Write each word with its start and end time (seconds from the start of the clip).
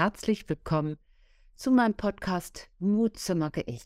Herzlich 0.00 0.48
willkommen 0.48 0.96
zu 1.56 1.70
meinem 1.70 1.92
Podcast 1.92 2.70
Mut 2.78 3.18
zur 3.18 3.36
Marke 3.36 3.60
Ich. 3.66 3.82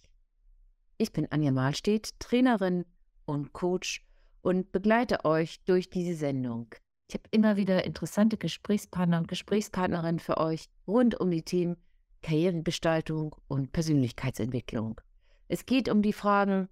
Ich 0.96 1.12
bin 1.12 1.26
Anja 1.32 1.50
Mahlstedt, 1.50 2.20
Trainerin 2.20 2.84
und 3.24 3.52
Coach 3.52 4.06
und 4.40 4.70
begleite 4.70 5.24
euch 5.24 5.64
durch 5.64 5.90
diese 5.90 6.14
Sendung. 6.14 6.72
Ich 7.08 7.16
habe 7.16 7.24
immer 7.32 7.56
wieder 7.56 7.84
interessante 7.84 8.36
Gesprächspartner 8.36 9.18
und 9.18 9.26
Gesprächspartnerinnen 9.26 10.20
für 10.20 10.38
euch 10.38 10.68
rund 10.86 11.18
um 11.18 11.32
die 11.32 11.42
Themen 11.42 11.78
Karrieregestaltung 12.22 13.34
und 13.48 13.72
Persönlichkeitsentwicklung. 13.72 15.00
Es 15.48 15.66
geht 15.66 15.88
um 15.88 16.00
die 16.00 16.12
Fragen, 16.12 16.68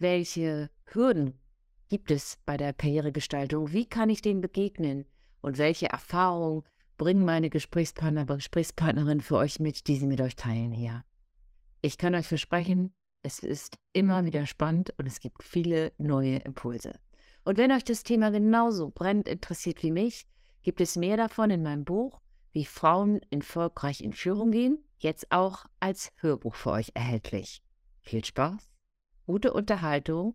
welche 0.00 0.68
Hürden 0.86 1.38
gibt 1.90 2.10
es 2.10 2.38
bei 2.44 2.56
der 2.56 2.72
Karrieregestaltung? 2.72 3.70
Wie 3.70 3.88
kann 3.88 4.10
ich 4.10 4.20
denen 4.20 4.40
begegnen? 4.40 5.06
Und 5.42 5.58
welche 5.58 5.88
Erfahrungen 5.88 6.64
bringen 7.00 7.24
meine 7.24 7.48
Gesprächspartner, 7.48 8.26
Gesprächspartnerin 8.26 9.22
für 9.22 9.36
euch 9.36 9.58
mit, 9.58 9.86
die 9.86 9.96
sie 9.96 10.06
mit 10.06 10.20
euch 10.20 10.36
teilen 10.36 10.70
hier? 10.70 11.02
Ich 11.80 11.96
kann 11.96 12.14
euch 12.14 12.26
versprechen, 12.26 12.92
es 13.22 13.38
ist 13.38 13.78
immer 13.94 14.26
wieder 14.26 14.44
spannend 14.44 14.92
und 14.98 15.06
es 15.06 15.18
gibt 15.18 15.42
viele 15.42 15.94
neue 15.96 16.36
Impulse. 16.40 17.00
Und 17.42 17.56
wenn 17.56 17.72
euch 17.72 17.84
das 17.84 18.02
Thema 18.02 18.30
genauso 18.30 18.90
brennend 18.90 19.28
interessiert 19.28 19.82
wie 19.82 19.92
mich, 19.92 20.26
gibt 20.60 20.82
es 20.82 20.96
mehr 20.96 21.16
davon 21.16 21.48
in 21.48 21.62
meinem 21.62 21.86
Buch, 21.86 22.20
wie 22.52 22.66
Frauen 22.66 23.22
erfolgreich 23.30 24.02
in 24.02 24.12
Führung 24.12 24.50
gehen, 24.50 24.84
jetzt 24.98 25.32
auch 25.32 25.64
als 25.80 26.12
Hörbuch 26.16 26.54
für 26.54 26.72
euch 26.72 26.90
erhältlich. 26.92 27.62
Viel 28.02 28.26
Spaß, 28.26 28.68
gute 29.24 29.54
Unterhaltung 29.54 30.34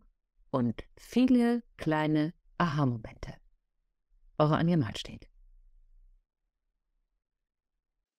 und 0.49 0.83
viele 0.97 1.61
kleine 1.77 2.33
Aha-Momente. 2.57 3.35
Eure 4.39 4.57
Anja 4.57 4.77
Mahlstedt. 4.77 5.27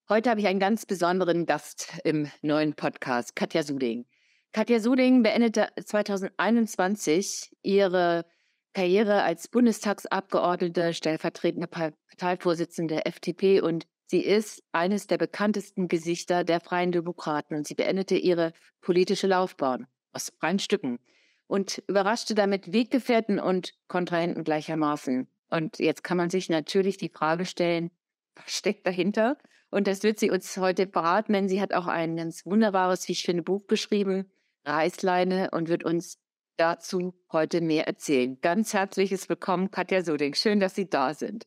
Heute 0.09 0.29
habe 0.29 0.39
ich 0.39 0.47
einen 0.47 0.61
ganz 0.61 0.85
besonderen 0.85 1.45
Gast 1.45 1.99
im 2.05 2.31
neuen 2.41 2.75
Podcast, 2.75 3.35
Katja 3.35 3.61
Suding. 3.61 4.05
Katja 4.53 4.79
Suding 4.79 5.21
beendete 5.21 5.67
2021 5.83 7.51
ihre 7.61 8.25
Karriere 8.73 9.23
als 9.23 9.49
Bundestagsabgeordnete, 9.49 10.93
stellvertretende 10.93 11.67
Parteivorsitzende 11.67 12.95
der 12.95 13.07
FDP 13.07 13.59
und 13.59 13.85
sie 14.05 14.21
ist 14.21 14.63
eines 14.71 15.07
der 15.07 15.17
bekanntesten 15.17 15.89
Gesichter 15.89 16.45
der 16.45 16.61
Freien 16.61 16.93
Demokraten 16.93 17.55
und 17.55 17.67
sie 17.67 17.75
beendete 17.75 18.15
ihre 18.15 18.53
politische 18.79 19.27
Laufbahn 19.27 19.87
aus 20.13 20.31
freien 20.39 20.59
Stücken 20.59 20.99
und 21.47 21.83
überraschte 21.85 22.33
damit 22.33 22.71
Weggefährten 22.71 23.41
und 23.41 23.73
Kontrahenten 23.89 24.45
gleichermaßen. 24.45 25.27
Und 25.49 25.79
jetzt 25.79 26.05
kann 26.05 26.15
man 26.15 26.29
sich 26.29 26.47
natürlich 26.47 26.95
die 26.95 27.09
Frage 27.09 27.45
stellen, 27.45 27.91
was 28.35 28.55
steckt 28.55 28.87
dahinter? 28.87 29.37
Und 29.69 29.87
das 29.87 30.03
wird 30.03 30.19
sie 30.19 30.31
uns 30.31 30.55
heute 30.57 30.87
verraten, 30.87 31.33
denn 31.33 31.49
sie 31.49 31.61
hat 31.61 31.73
auch 31.73 31.87
ein 31.87 32.15
ganz 32.15 32.45
wunderbares, 32.45 33.07
wie 33.07 33.11
ich 33.13 33.23
finde, 33.23 33.43
Buch 33.43 33.67
geschrieben, 33.67 34.31
Reißleine 34.65 35.51
und 35.51 35.69
wird 35.69 35.83
uns 35.83 36.19
dazu 36.57 37.13
heute 37.31 37.61
mehr 37.61 37.87
erzählen. 37.87 38.39
Ganz 38.41 38.73
herzliches 38.73 39.29
Willkommen, 39.29 39.71
Katja 39.71 40.03
Suding. 40.03 40.33
Schön, 40.33 40.59
dass 40.59 40.75
Sie 40.75 40.89
da 40.89 41.13
sind. 41.13 41.45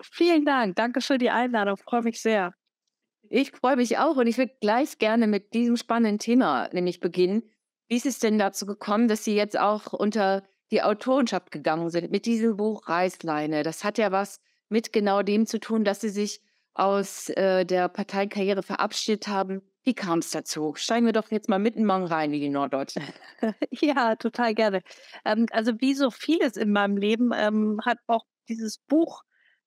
Vielen 0.00 0.44
Dank. 0.44 0.76
Danke 0.76 1.00
für 1.00 1.18
die 1.18 1.30
Einladung. 1.30 1.76
Freue 1.76 2.02
mich 2.02 2.20
sehr. 2.20 2.54
Ich 3.28 3.50
freue 3.50 3.76
mich 3.76 3.98
auch 3.98 4.16
und 4.16 4.26
ich 4.26 4.38
würde 4.38 4.54
gleich 4.60 4.98
gerne 4.98 5.26
mit 5.26 5.52
diesem 5.52 5.76
spannenden 5.76 6.18
Thema 6.18 6.68
nämlich 6.72 7.00
beginnen. 7.00 7.42
Wie 7.88 7.96
ist 7.96 8.06
es 8.06 8.18
denn 8.18 8.38
dazu 8.38 8.66
gekommen, 8.66 9.08
dass 9.08 9.24
Sie 9.24 9.34
jetzt 9.34 9.58
auch 9.58 9.92
unter 9.92 10.44
die 10.70 10.82
Autorenschaft 10.82 11.50
gegangen 11.50 11.90
sind 11.90 12.10
mit 12.10 12.26
diesem 12.26 12.56
Buch 12.56 12.88
Reißleine? 12.88 13.62
Das 13.62 13.84
hat 13.84 13.98
ja 13.98 14.12
was 14.12 14.40
mit 14.68 14.92
genau 14.92 15.22
dem 15.22 15.46
zu 15.46 15.58
tun, 15.58 15.84
dass 15.84 16.00
Sie 16.00 16.08
sich 16.08 16.40
aus 16.78 17.28
äh, 17.30 17.64
der 17.64 17.88
Parteikarriere 17.88 18.62
verabschiedet 18.62 19.28
haben 19.28 19.62
wie 19.86 19.94
kam 19.94 20.18
es 20.18 20.30
dazu? 20.30 20.74
Steigen 20.74 21.06
wir 21.06 21.12
doch 21.12 21.30
jetzt 21.30 21.48
mal 21.48 21.60
mitten 21.60 21.86
morgen 21.86 22.06
rein 22.06 22.32
wie 22.32 22.40
die 22.40 22.48
Norddeutschen. 22.48 23.04
ja, 23.70 24.16
total 24.16 24.52
gerne. 24.52 24.82
Ähm, 25.24 25.46
also 25.52 25.80
wie 25.80 25.94
so 25.94 26.10
vieles 26.10 26.56
in 26.56 26.72
meinem 26.72 26.96
Leben 26.96 27.30
ähm, 27.32 27.80
hat 27.84 27.98
auch 28.08 28.26
dieses 28.48 28.78
Buch 28.78 29.22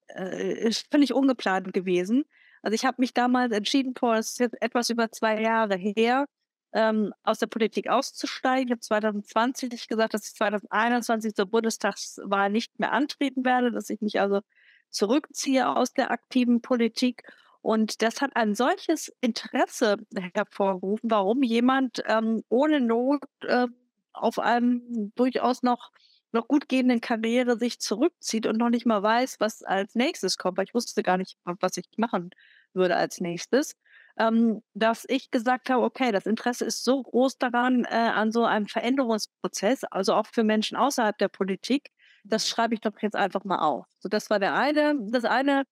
äh, 0.10 0.72
völlig 0.92 1.14
ungeplant 1.14 1.74
gewesen. 1.74 2.26
Also 2.62 2.76
ich 2.76 2.84
habe 2.84 2.98
mich 3.00 3.14
damals 3.14 3.54
entschieden, 3.54 3.94
vor 3.98 4.16
etwas 4.18 4.90
über 4.90 5.10
zwei 5.10 5.42
Jahre 5.42 5.78
her, 5.78 6.26
ähm, 6.74 7.14
aus 7.24 7.40
der 7.40 7.48
Politik 7.48 7.88
auszusteigen. 7.88 8.68
Ich 8.68 8.72
habe 8.72 8.82
2020 8.82 9.88
gesagt, 9.88 10.14
dass 10.14 10.28
ich 10.28 10.36
2021 10.36 11.34
zur 11.34 11.46
Bundestagswahl 11.46 12.50
nicht 12.50 12.78
mehr 12.78 12.92
antreten 12.92 13.46
werde, 13.46 13.72
dass 13.72 13.90
ich 13.90 14.02
mich 14.02 14.20
also 14.20 14.42
zurückziehe 14.90 15.68
aus 15.68 15.94
der 15.94 16.12
aktiven 16.12 16.62
Politik 16.62 17.24
und 17.62 18.02
das 18.02 18.22
hat 18.22 18.36
ein 18.36 18.56
solches 18.56 19.14
Interesse 19.22 19.98
hervorgerufen, 20.34 21.12
warum 21.12 21.44
jemand 21.44 22.02
ähm, 22.06 22.44
ohne 22.50 22.80
Not 22.80 23.22
äh, 23.42 23.68
auf 24.14 24.40
einem 24.40 25.12
durchaus 25.16 25.62
noch, 25.62 25.92
noch 26.32 26.48
gut 26.48 26.70
gehenden 26.70 27.02
Karriere 27.02 27.58
sich 27.58 27.80
zurückzieht 27.80 28.46
und 28.48 28.58
noch 28.58 28.70
nicht 28.70 28.86
mal 28.86 29.04
weiß, 29.04 29.38
was 29.40 29.64
als 29.64 29.96
nächstes 29.96 30.38
kommt. 30.38 30.58
Weil 30.58 30.66
ich 30.66 30.74
wusste 30.74 31.04
gar 31.04 31.18
nicht, 31.18 31.38
was 31.44 31.78
ich 31.78 31.86
machen 31.98 32.30
würde 32.74 32.96
als 32.96 33.20
nächstes. 33.20 33.76
Ähm, 34.18 34.62
dass 34.74 35.06
ich 35.08 35.32
gesagt 35.32 35.70
habe, 35.70 35.84
okay, 35.84 36.12
das 36.12 36.26
Interesse 36.26 36.66
ist 36.66 36.84
so 36.84 37.04
groß 37.04 37.38
daran, 37.38 37.86
äh, 37.86 37.96
an 37.96 38.32
so 38.32 38.46
einem 38.46 38.68
Veränderungsprozess, 38.68 39.84
also 39.86 40.14
auch 40.14 40.28
für 40.28 40.44
Menschen 40.44 40.78
außerhalb 40.78 41.18
der 41.18 41.30
Politik, 41.30 41.92
das 42.24 42.48
schreibe 42.48 42.74
ich 42.74 42.82
doch 42.82 42.94
jetzt 43.02 43.16
einfach 43.16 43.44
mal 43.44 43.60
auf. 43.60 43.86
So, 44.00 44.10
das 44.10 44.30
war 44.30 44.40
der 44.40 44.56
eine, 44.56 44.96
das 45.12 45.26
eine 45.26 45.64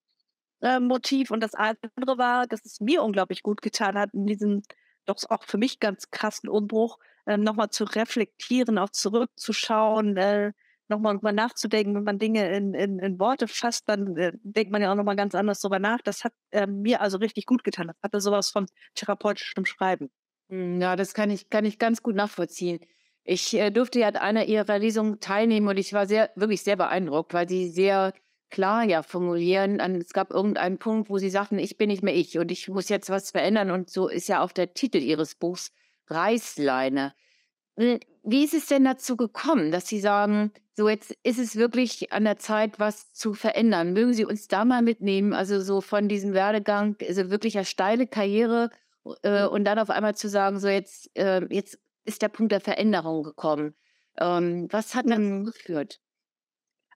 äh, 0.60 0.80
Motiv. 0.80 1.30
Und 1.30 1.40
das 1.42 1.54
andere 1.54 2.18
war, 2.18 2.46
dass 2.46 2.64
es 2.64 2.80
mir 2.80 3.02
unglaublich 3.02 3.42
gut 3.42 3.62
getan 3.62 3.98
hat, 3.98 4.12
in 4.14 4.26
diesem 4.26 4.62
doch 5.06 5.16
auch 5.28 5.44
für 5.44 5.58
mich 5.58 5.80
ganz 5.80 6.10
krassen 6.10 6.48
Umbruch 6.48 6.98
äh, 7.26 7.36
nochmal 7.36 7.70
zu 7.70 7.84
reflektieren, 7.84 8.78
auch 8.78 8.90
zurückzuschauen, 8.90 10.16
äh, 10.16 10.52
nochmal 10.88 11.14
drüber 11.14 11.32
nachzudenken. 11.32 11.94
Wenn 11.94 12.04
man 12.04 12.18
Dinge 12.18 12.54
in, 12.54 12.74
in, 12.74 12.98
in 12.98 13.18
Worte 13.18 13.48
fasst, 13.48 13.88
dann 13.88 14.16
äh, 14.16 14.32
denkt 14.42 14.72
man 14.72 14.82
ja 14.82 14.90
auch 14.90 14.96
nochmal 14.96 15.16
ganz 15.16 15.34
anders 15.34 15.60
drüber 15.60 15.78
nach. 15.78 16.00
Das 16.02 16.24
hat 16.24 16.32
äh, 16.50 16.66
mir 16.66 17.00
also 17.00 17.18
richtig 17.18 17.46
gut 17.46 17.64
getan. 17.64 17.88
Das 17.88 17.96
hatte 18.02 18.20
sowas 18.20 18.50
von 18.50 18.66
therapeutischem 18.94 19.64
Schreiben. 19.64 20.10
Hm, 20.50 20.80
ja, 20.80 20.96
das 20.96 21.14
kann 21.14 21.30
ich, 21.30 21.48
kann 21.50 21.64
ich 21.64 21.78
ganz 21.78 22.02
gut 22.02 22.14
nachvollziehen. 22.14 22.80
Ich 23.30 23.52
äh, 23.52 23.70
durfte 23.70 24.00
ja 24.00 24.08
an 24.08 24.16
einer 24.16 24.46
ihrer 24.46 24.78
Lesungen 24.78 25.20
teilnehmen 25.20 25.68
und 25.68 25.76
ich 25.76 25.92
war 25.92 26.06
sehr, 26.06 26.30
wirklich 26.34 26.62
sehr 26.62 26.76
beeindruckt, 26.76 27.34
weil 27.34 27.46
sie 27.46 27.68
sehr 27.68 28.14
klar 28.48 28.84
ja 28.84 29.02
formulieren. 29.02 29.80
Es 30.00 30.14
gab 30.14 30.30
irgendeinen 30.30 30.78
Punkt, 30.78 31.10
wo 31.10 31.18
sie 31.18 31.28
sagten, 31.28 31.58
ich 31.58 31.76
bin 31.76 31.88
nicht 31.88 32.02
mehr 32.02 32.16
ich 32.16 32.38
und 32.38 32.50
ich 32.50 32.70
muss 32.70 32.88
jetzt 32.88 33.10
was 33.10 33.30
verändern. 33.30 33.70
Und 33.70 33.90
so 33.90 34.08
ist 34.08 34.30
ja 34.30 34.42
auch 34.42 34.50
der 34.50 34.72
Titel 34.72 34.96
ihres 34.96 35.34
Buchs 35.34 35.72
Reißleine. 36.06 37.12
Äh, 37.76 38.00
wie 38.22 38.44
ist 38.44 38.54
es 38.54 38.64
denn 38.64 38.84
dazu 38.84 39.14
gekommen, 39.18 39.72
dass 39.72 39.86
Sie 39.88 40.00
sagen, 40.00 40.50
so 40.74 40.88
jetzt 40.88 41.14
ist 41.22 41.38
es 41.38 41.56
wirklich 41.56 42.10
an 42.14 42.24
der 42.24 42.38
Zeit, 42.38 42.80
was 42.80 43.12
zu 43.12 43.34
verändern? 43.34 43.92
Mögen 43.92 44.14
Sie 44.14 44.24
uns 44.24 44.48
da 44.48 44.64
mal 44.64 44.80
mitnehmen? 44.80 45.34
Also 45.34 45.60
so 45.60 45.82
von 45.82 46.08
diesem 46.08 46.32
Werdegang, 46.32 46.96
also 47.06 47.28
wirklich 47.28 47.58
eine 47.58 47.66
steile 47.66 48.06
Karriere 48.06 48.70
äh, 49.22 49.44
und 49.44 49.64
dann 49.64 49.78
auf 49.78 49.90
einmal 49.90 50.14
zu 50.14 50.30
sagen, 50.30 50.58
so 50.60 50.68
jetzt, 50.68 51.14
äh, 51.14 51.42
jetzt 51.50 51.78
ist 52.08 52.22
der 52.22 52.28
Punkt 52.28 52.52
der 52.52 52.60
Veränderung 52.60 53.22
gekommen. 53.22 53.76
Ähm, 54.18 54.66
was 54.70 54.94
hat 54.94 55.08
dann 55.08 55.44
geführt? 55.44 56.00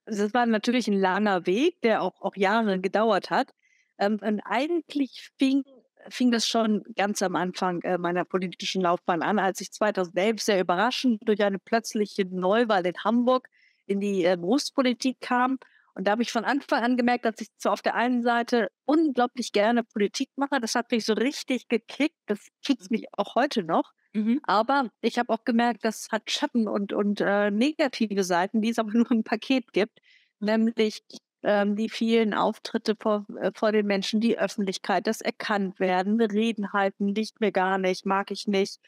Also 0.05 0.23
das 0.23 0.33
war 0.33 0.45
natürlich 0.45 0.87
ein 0.87 0.99
langer 0.99 1.45
Weg, 1.45 1.79
der 1.81 2.01
auch, 2.01 2.21
auch 2.21 2.35
Jahre 2.35 2.79
gedauert 2.79 3.29
hat. 3.29 3.53
Ähm, 3.99 4.19
und 4.21 4.41
eigentlich 4.41 5.31
fing, 5.37 5.63
fing 6.09 6.31
das 6.31 6.47
schon 6.47 6.83
ganz 6.95 7.21
am 7.21 7.35
Anfang 7.35 7.81
äh, 7.83 7.97
meiner 7.97 8.25
politischen 8.25 8.81
Laufbahn 8.81 9.21
an, 9.21 9.39
als 9.39 9.61
ich 9.61 9.71
2011 9.71 10.41
sehr 10.41 10.59
überraschend 10.59 11.21
durch 11.25 11.43
eine 11.43 11.59
plötzliche 11.59 12.25
Neuwahl 12.25 12.85
in 12.85 12.97
Hamburg 13.03 13.47
in 13.85 13.99
die 13.99 14.25
äh, 14.25 14.35
Berufspolitik 14.35 15.21
kam. 15.21 15.59
Und 15.95 16.07
da 16.07 16.11
habe 16.11 16.23
ich 16.23 16.31
von 16.31 16.43
Anfang 16.43 16.83
an 16.83 16.97
gemerkt, 16.97 17.25
dass 17.25 17.39
ich 17.39 17.49
so 17.57 17.69
auf 17.69 17.83
der 17.83 17.93
einen 17.93 18.23
Seite 18.23 18.69
unglaublich 18.85 19.51
gerne 19.51 19.83
Politik 19.83 20.31
mache. 20.35 20.59
Das 20.59 20.73
hat 20.73 20.91
mich 20.91 21.05
so 21.05 21.13
richtig 21.13 21.67
gekickt. 21.67 22.17
Das 22.25 22.47
kickt 22.65 22.89
mich 22.89 23.05
auch 23.13 23.35
heute 23.35 23.63
noch. 23.63 23.93
Mhm. 24.13 24.39
Aber 24.43 24.89
ich 25.01 25.17
habe 25.17 25.33
auch 25.33 25.43
gemerkt, 25.43 25.83
das 25.83 26.07
hat 26.11 26.29
Schatten 26.29 26.67
und, 26.67 26.93
und 26.93 27.19
äh, 27.21 27.49
negative 27.49 28.23
Seiten, 28.23 28.61
die 28.61 28.69
es 28.69 28.79
aber 28.79 28.91
nur 28.93 29.11
im 29.11 29.23
Paket 29.23 29.73
gibt, 29.73 29.99
nämlich 30.39 31.03
ähm, 31.43 31.75
die 31.75 31.89
vielen 31.89 32.33
Auftritte 32.33 32.95
vor, 32.99 33.25
äh, 33.41 33.51
vor 33.55 33.71
den 33.71 33.85
Menschen, 33.87 34.21
die 34.21 34.37
Öffentlichkeit, 34.37 35.07
das 35.07 35.21
erkannt 35.21 35.79
werden, 35.79 36.21
Reden 36.21 36.73
halten, 36.73 37.07
liegt 37.09 37.41
mir 37.41 37.51
gar 37.51 37.77
nicht, 37.77 38.05
mag 38.05 38.31
ich 38.31 38.47
nicht. 38.47 38.79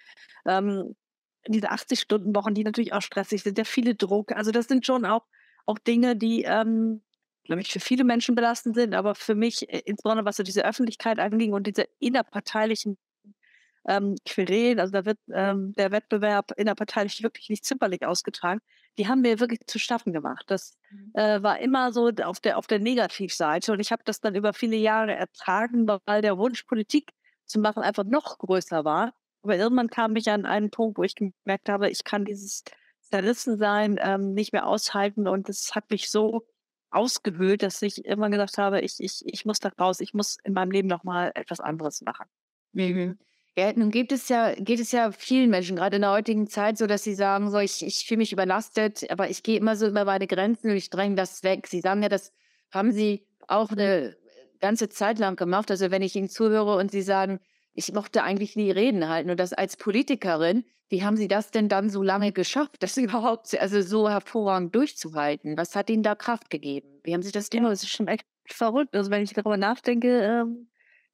Ähm, 0.45 0.95
diese 1.47 1.71
80-Stunden-Wochen, 1.71 2.53
die 2.53 2.63
natürlich 2.63 2.93
auch 2.93 3.01
stressig 3.01 3.43
sind, 3.43 3.57
der 3.57 3.65
viele 3.65 3.95
Druck. 3.95 4.31
Also 4.31 4.51
das 4.51 4.67
sind 4.67 4.85
schon 4.85 5.05
auch, 5.05 5.25
auch 5.65 5.79
Dinge, 5.79 6.15
die, 6.15 6.43
ähm, 6.43 7.03
glaube 7.43 7.61
ich, 7.61 7.71
für 7.71 7.79
viele 7.79 8.03
Menschen 8.03 8.35
belastend 8.35 8.75
sind, 8.75 8.93
aber 8.95 9.15
für 9.15 9.35
mich, 9.35 9.69
äh, 9.69 9.81
insbesondere 9.85 10.25
was 10.25 10.37
so 10.37 10.43
diese 10.43 10.65
Öffentlichkeit 10.65 11.19
anging 11.19 11.53
und 11.53 11.67
diese 11.67 11.87
innerparteilichen 11.99 12.97
ähm, 13.87 14.15
Querelen, 14.25 14.79
also 14.79 14.91
da 14.91 15.05
wird 15.05 15.19
ähm, 15.31 15.73
der 15.73 15.91
Wettbewerb 15.91 16.51
innerparteilich 16.57 17.21
wirklich 17.23 17.49
nicht 17.49 17.65
zimperlich 17.65 18.05
ausgetragen. 18.05 18.61
Die 18.97 19.07
haben 19.07 19.21
mir 19.21 19.39
wirklich 19.39 19.59
zu 19.67 19.79
schaffen 19.79 20.13
gemacht. 20.13 20.45
Das 20.47 20.77
mhm. 20.89 21.11
äh, 21.13 21.43
war 21.43 21.59
immer 21.59 21.91
so 21.91 22.09
auf 22.23 22.39
der, 22.39 22.57
auf 22.57 22.67
der 22.67 22.79
Negativseite 22.79 23.71
und 23.71 23.79
ich 23.79 23.91
habe 23.91 24.03
das 24.05 24.21
dann 24.21 24.35
über 24.35 24.53
viele 24.53 24.77
Jahre 24.77 25.13
ertragen, 25.13 25.87
weil 26.05 26.21
der 26.21 26.37
Wunsch, 26.37 26.63
Politik 26.63 27.11
zu 27.45 27.59
machen, 27.59 27.83
einfach 27.83 28.05
noch 28.05 28.37
größer 28.39 28.85
war. 28.85 29.13
Aber 29.43 29.55
irgendwann 29.57 29.89
kam 29.89 30.15
ich 30.15 30.29
an 30.31 30.45
einen 30.45 30.71
Punkt, 30.71 30.97
wo 30.97 31.03
ich 31.03 31.15
gemerkt 31.15 31.69
habe, 31.69 31.89
ich 31.89 32.03
kann 32.03 32.25
dieses 32.25 32.63
Zerrissensein 33.01 33.99
ähm, 34.01 34.33
nicht 34.33 34.53
mehr 34.53 34.65
aushalten 34.65 35.27
und 35.27 35.47
es 35.49 35.75
hat 35.75 35.91
mich 35.91 36.09
so 36.09 36.47
ausgehöhlt, 36.89 37.61
dass 37.61 37.81
ich 37.81 38.05
immer 38.05 38.29
gesagt 38.29 38.57
habe, 38.57 38.81
ich, 38.81 38.95
ich, 38.99 39.21
ich 39.25 39.45
muss 39.45 39.59
da 39.59 39.69
raus, 39.79 39.99
ich 39.99 40.13
muss 40.13 40.37
in 40.43 40.53
meinem 40.53 40.71
Leben 40.71 40.87
nochmal 40.87 41.31
etwas 41.35 41.59
anderes 41.59 42.01
machen. 42.01 42.25
Mhm. 42.73 43.19
Ja, 43.57 43.71
nun 43.73 43.89
gibt 43.89 44.11
es 44.11 44.27
ja, 44.27 44.53
geht 44.53 44.81
es 44.81 44.91
ja 44.91 45.11
vielen 45.11 45.49
Menschen, 45.49 45.77
gerade 45.77 45.95
in 45.95 46.01
der 46.01 46.11
heutigen 46.11 46.47
Zeit, 46.47 46.77
so 46.77 46.87
dass 46.87 47.03
sie 47.05 47.15
sagen, 47.15 47.49
so 47.51 47.57
ich, 47.59 47.85
ich 47.85 48.05
fühle 48.05 48.17
mich 48.17 48.33
überlastet, 48.33 49.09
aber 49.09 49.29
ich 49.29 49.43
gehe 49.43 49.57
immer 49.57 49.77
so 49.77 49.87
über 49.87 50.03
meine 50.03 50.27
Grenzen 50.27 50.71
und 50.71 50.75
ich 50.75 50.89
dränge 50.89 51.15
das 51.15 51.41
weg. 51.43 51.67
Sie 51.67 51.79
sagen 51.79 52.03
ja, 52.03 52.09
das 52.09 52.33
haben 52.71 52.91
sie 52.91 53.25
auch 53.47 53.71
eine 53.71 54.17
ganze 54.59 54.89
Zeit 54.89 55.19
lang 55.19 55.37
gemacht. 55.37 55.71
Also 55.71 55.89
wenn 55.89 56.01
ich 56.01 56.15
ihnen 56.17 56.27
zuhöre 56.27 56.75
und 56.75 56.91
sie 56.91 57.01
sagen, 57.01 57.39
ich 57.73 57.93
mochte 57.93 58.23
eigentlich 58.23 58.57
nie 58.57 58.71
Reden 58.71 59.07
halten 59.07 59.29
und 59.29 59.39
das 59.39 59.53
als 59.53 59.77
Politikerin, 59.77 60.65
wie 60.89 61.03
haben 61.03 61.17
Sie 61.17 61.27
das 61.27 61.49
denn 61.51 61.67
dann 61.67 61.89
so 61.89 62.03
lange 62.03 62.31
geschafft, 62.31 62.77
das 62.79 62.97
überhaupt 62.97 63.57
also 63.59 63.81
so 63.81 64.09
hervorragend 64.09 64.75
durchzuhalten? 64.75 65.57
Was 65.57 65.75
hat 65.75 65.89
Ihnen 65.89 66.03
da 66.03 66.15
Kraft 66.15 66.49
gegeben? 66.49 66.99
Wie 67.03 67.13
haben 67.13 67.23
Sie 67.23 67.31
das 67.31 67.49
gemacht? 67.49 67.65
Ja, 67.65 67.69
das 67.71 67.83
ist 67.83 67.89
schon 67.89 68.07
echt 68.07 68.25
verrückt. 68.47 68.95
Also 68.95 69.11
wenn 69.11 69.23
ich 69.23 69.33
darüber 69.33 69.57
nachdenke, 69.57 70.21
ähm, 70.21 70.67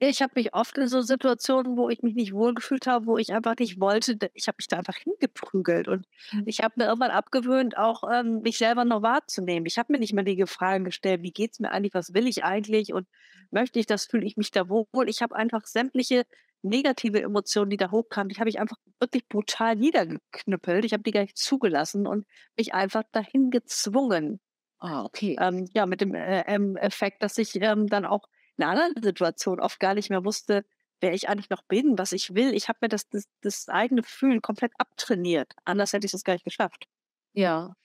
ich 0.10 0.22
habe 0.24 0.34
mich 0.36 0.56
oft 0.56 0.78
in 0.80 0.88
so 0.88 1.02
Situationen, 1.02 1.78
wo 1.78 1.88
ich 1.90 2.02
mich 2.02 2.16
nicht 2.16 2.34
wohlgefühlt 2.34 2.88
habe, 2.88 3.06
wo 3.06 3.18
ich 3.20 3.34
einfach 3.34 3.56
nicht 3.60 3.80
wollte, 3.80 4.18
ich 4.34 4.48
habe 4.48 4.56
mich 4.58 4.68
da 4.68 4.78
einfach 4.78 4.98
hingeprügelt. 4.98 5.88
Und 5.88 6.08
mhm. 6.32 6.44
ich 6.48 6.62
habe 6.62 6.74
mir 6.78 6.86
irgendwann 6.86 7.12
abgewöhnt, 7.12 7.78
auch 7.78 8.04
ähm, 8.12 8.42
mich 8.42 8.58
selber 8.58 8.84
noch 8.84 9.04
wahrzunehmen. 9.04 9.68
Ich 9.68 9.78
habe 9.78 9.94
mir 9.94 10.00
nicht 10.00 10.14
mehr 10.14 10.24
die 10.24 10.44
Fragen 10.48 10.86
gestellt, 10.86 11.22
wie 11.22 11.32
geht 11.32 11.52
es 11.54 11.60
mir 11.60 11.72
eigentlich, 11.72 11.94
was 11.94 12.16
will 12.16 12.28
ich 12.28 12.44
eigentlich 12.44 12.94
und 12.94 13.08
möchte 13.52 13.80
ich 13.80 13.86
das, 13.86 14.06
fühle 14.06 14.26
ich 14.26 14.38
mich 14.38 14.50
da 14.50 14.70
wohl. 14.70 15.08
Ich 15.08 15.22
habe 15.22 15.36
einfach 15.36 15.68
sämtliche 15.68 16.26
negative 16.64 17.22
Emotionen, 17.22 17.70
die 17.70 17.78
da 17.78 17.92
hochkamen, 17.92 18.30
die 18.30 18.40
habe 18.40 18.50
ich 18.50 18.60
einfach 18.60 18.78
wirklich 19.00 19.28
brutal 19.28 19.76
niedergeknüppelt. 19.76 20.84
Ich 20.84 20.94
habe 20.94 21.04
die 21.04 21.12
gar 21.12 21.22
nicht 21.22 21.38
zugelassen 21.38 22.08
und 22.08 22.26
mich 22.58 22.74
einfach 22.74 23.04
dahin 23.12 23.52
gezwungen. 23.52 24.40
Ah, 24.80 25.04
okay. 25.04 25.38
Ähm, 25.40 25.70
ja, 25.76 25.86
mit 25.86 26.02
dem 26.02 26.16
äh, 26.16 26.42
Effekt, 26.80 27.22
dass 27.22 27.38
ich 27.38 27.62
ähm, 27.62 27.86
dann 27.86 28.06
auch 28.06 28.28
einer 28.64 28.84
anderen 28.84 29.04
Situation 29.04 29.60
oft 29.60 29.80
gar 29.80 29.94
nicht 29.94 30.10
mehr 30.10 30.26
wusste, 30.26 30.64
wer 31.00 31.14
ich 31.14 31.30
eigentlich 31.30 31.50
noch 31.50 31.64
bin, 31.64 31.98
was 31.98 32.12
ich 32.12 32.36
will. 32.36 32.54
Ich 32.54 32.70
habe 32.70 32.80
mir 32.82 32.90
das, 32.90 33.10
das, 33.10 33.26
das 33.42 33.68
eigene 33.70 34.04
Fühlen 34.04 34.42
komplett 34.42 34.72
abtrainiert. 34.78 35.54
Anders 35.66 35.94
hätte 35.94 36.06
ich 36.06 36.12
das 36.12 36.24
gar 36.24 36.34
nicht 36.34 36.46
geschafft. 36.46 36.88
Ja. 37.34 37.76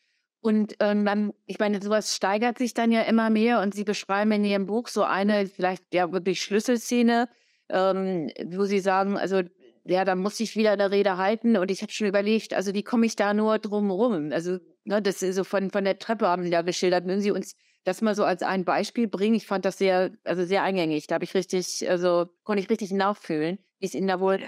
Und 0.41 0.77
ähm, 0.81 1.33
ich 1.47 1.59
meine, 1.59 1.83
sowas 1.83 2.15
steigert 2.15 2.59
sich 2.59 2.75
dann 2.75 2.93
ja 2.93 3.03
immer 3.03 3.31
mehr 3.31 3.61
und 3.61 3.75
Sie 3.75 3.85
beschreiben 3.85 4.31
in 4.33 4.45
Ihrem 4.45 4.67
Buch 4.67 4.89
so 4.89 5.03
eine 5.03 5.47
vielleicht 5.47 5.93
ja 5.93 6.13
wirklich 6.13 6.41
Schlüsselszene, 6.43 7.29
ähm, 7.69 8.31
wo 8.45 8.65
Sie 8.65 8.79
sagen, 8.79 9.17
also 9.17 9.43
ja, 9.85 10.05
da 10.05 10.15
muss 10.15 10.39
ich 10.41 10.57
wieder 10.57 10.73
eine 10.73 10.91
Rede 10.91 11.17
halten 11.17 11.57
und 11.57 11.71
ich 11.71 11.83
habe 11.83 11.93
schon 11.93 12.07
überlegt, 12.07 12.55
also 12.55 12.75
wie 12.75 12.83
komme 12.83 13.07
ich 13.07 13.17
da 13.17 13.35
nur 13.35 13.59
drum 13.59 13.91
rum? 13.91 14.31
Also 14.33 14.59
ne, 14.85 15.03
das 15.03 15.23
ist 15.23 15.37
so 15.37 15.45
von, 15.45 15.71
von 15.71 15.85
der 15.85 15.99
Treppe 15.99 16.27
haben 16.27 16.43
Sie 16.43 16.51
ja 16.51 16.63
geschildert. 16.63 17.07
Mögen 17.07 17.21
Sie 17.21 17.31
uns 17.31 17.57
das 17.87 18.03
mal 18.03 18.15
so 18.15 18.25
als 18.25 18.43
ein 18.43 18.65
Beispiel 18.65 19.09
bringen? 19.09 19.35
Ich 19.35 19.47
fand 19.47 19.65
das 19.65 19.79
sehr, 19.79 20.11
also 20.25 20.45
sehr 20.45 20.63
eingängig. 20.63 21.07
Da 21.07 21.15
habe 21.17 21.25
ich 21.25 21.35
richtig, 21.35 21.89
also 21.89 22.27
konnte 22.45 22.63
ich 22.63 22.71
richtig 22.71 22.91
nachfühlen, 22.93 23.59
wie 23.79 23.87
es 23.87 23.95
Ihnen 23.95 24.09
da 24.09 24.21
wohl 24.21 24.41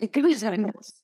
sein 0.36 0.62
muss. 0.62 1.02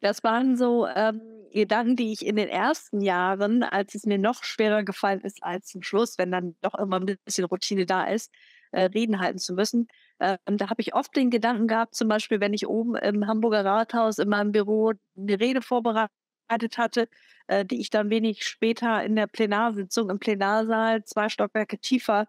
Das 0.00 0.24
waren 0.24 0.56
so 0.56 0.86
ähm, 0.86 1.20
Gedanken, 1.52 1.96
die 1.96 2.12
ich 2.12 2.24
in 2.24 2.36
den 2.36 2.48
ersten 2.48 3.00
Jahren, 3.02 3.62
als 3.62 3.94
es 3.94 4.06
mir 4.06 4.18
noch 4.18 4.44
schwerer 4.44 4.82
gefallen 4.84 5.20
ist 5.20 5.42
als 5.42 5.66
zum 5.66 5.82
Schluss, 5.82 6.16
wenn 6.16 6.30
dann 6.30 6.56
doch 6.62 6.74
immer 6.74 6.98
ein 7.00 7.16
bisschen 7.24 7.44
Routine 7.44 7.84
da 7.84 8.04
ist, 8.04 8.32
äh, 8.72 8.84
Reden 8.84 9.20
halten 9.20 9.38
zu 9.38 9.52
müssen, 9.52 9.88
ähm, 10.20 10.38
da 10.46 10.70
habe 10.70 10.80
ich 10.80 10.94
oft 10.94 11.14
den 11.16 11.30
Gedanken 11.30 11.66
gehabt, 11.66 11.94
zum 11.94 12.08
Beispiel, 12.08 12.40
wenn 12.40 12.54
ich 12.54 12.66
oben 12.66 12.94
im 12.96 13.26
Hamburger 13.26 13.64
Rathaus 13.64 14.18
in 14.18 14.28
meinem 14.28 14.52
Büro 14.52 14.92
eine 15.16 15.40
Rede 15.40 15.60
vorbereitet 16.50 16.78
hatte, 16.78 17.08
äh, 17.46 17.64
die 17.64 17.80
ich 17.80 17.90
dann 17.90 18.10
wenig 18.10 18.44
später 18.44 19.04
in 19.04 19.16
der 19.16 19.26
Plenarsitzung 19.26 20.10
im 20.10 20.18
Plenarsaal 20.18 21.04
zwei 21.04 21.28
Stockwerke 21.28 21.78
tiefer 21.78 22.26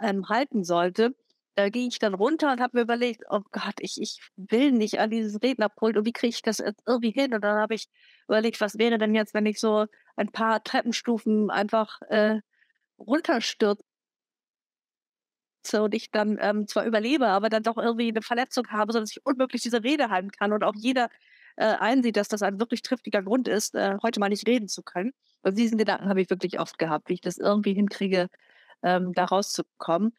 ähm, 0.00 0.28
halten 0.28 0.64
sollte. 0.64 1.14
Da 1.54 1.68
ging 1.68 1.88
ich 1.88 1.98
dann 1.98 2.14
runter 2.14 2.50
und 2.52 2.60
habe 2.60 2.78
mir 2.78 2.82
überlegt, 2.84 3.24
oh 3.30 3.40
Gott, 3.52 3.74
ich, 3.80 4.00
ich 4.00 4.20
will 4.36 4.72
nicht 4.72 5.00
an 5.00 5.10
dieses 5.10 5.42
Rednerpult 5.42 5.96
und 5.98 6.06
wie 6.06 6.12
kriege 6.12 6.30
ich 6.30 6.42
das 6.42 6.58
jetzt 6.58 6.82
irgendwie 6.86 7.10
hin? 7.10 7.34
Und 7.34 7.42
dann 7.44 7.58
habe 7.58 7.74
ich 7.74 7.88
überlegt, 8.26 8.60
was 8.60 8.78
wäre 8.78 8.96
denn 8.98 9.14
jetzt, 9.14 9.34
wenn 9.34 9.44
ich 9.46 9.60
so 9.60 9.86
ein 10.16 10.28
paar 10.32 10.62
Treppenstufen 10.64 11.50
einfach 11.50 12.00
äh, 12.08 12.40
runterstürze 12.98 13.84
und 15.80 15.94
ich 15.94 16.10
dann 16.10 16.38
ähm, 16.40 16.66
zwar 16.66 16.84
überlebe, 16.86 17.28
aber 17.28 17.48
dann 17.48 17.62
doch 17.62 17.76
irgendwie 17.76 18.08
eine 18.08 18.22
Verletzung 18.22 18.68
habe, 18.68 18.92
sodass 18.92 19.10
ich 19.12 19.24
unmöglich 19.24 19.62
diese 19.62 19.84
Rede 19.84 20.08
halten 20.10 20.30
kann 20.30 20.52
und 20.52 20.64
auch 20.64 20.74
jeder 20.76 21.08
äh, 21.56 21.64
einsieht, 21.64 22.16
dass 22.16 22.28
das 22.28 22.42
ein 22.42 22.60
wirklich 22.60 22.82
triftiger 22.82 23.22
Grund 23.22 23.48
ist, 23.48 23.74
äh, 23.74 23.96
heute 24.02 24.20
mal 24.20 24.28
nicht 24.28 24.46
reden 24.46 24.68
zu 24.68 24.82
können. 24.82 25.12
Und 25.42 25.58
diesen 25.58 25.78
Gedanken 25.78 26.08
habe 26.08 26.20
ich 26.20 26.30
wirklich 26.30 26.60
oft 26.60 26.78
gehabt, 26.78 27.08
wie 27.08 27.14
ich 27.14 27.20
das 27.20 27.38
irgendwie 27.38 27.74
hinkriege, 27.74 28.28
ähm, 28.82 29.12
da 29.12 29.24
rauszukommen. 29.24 30.16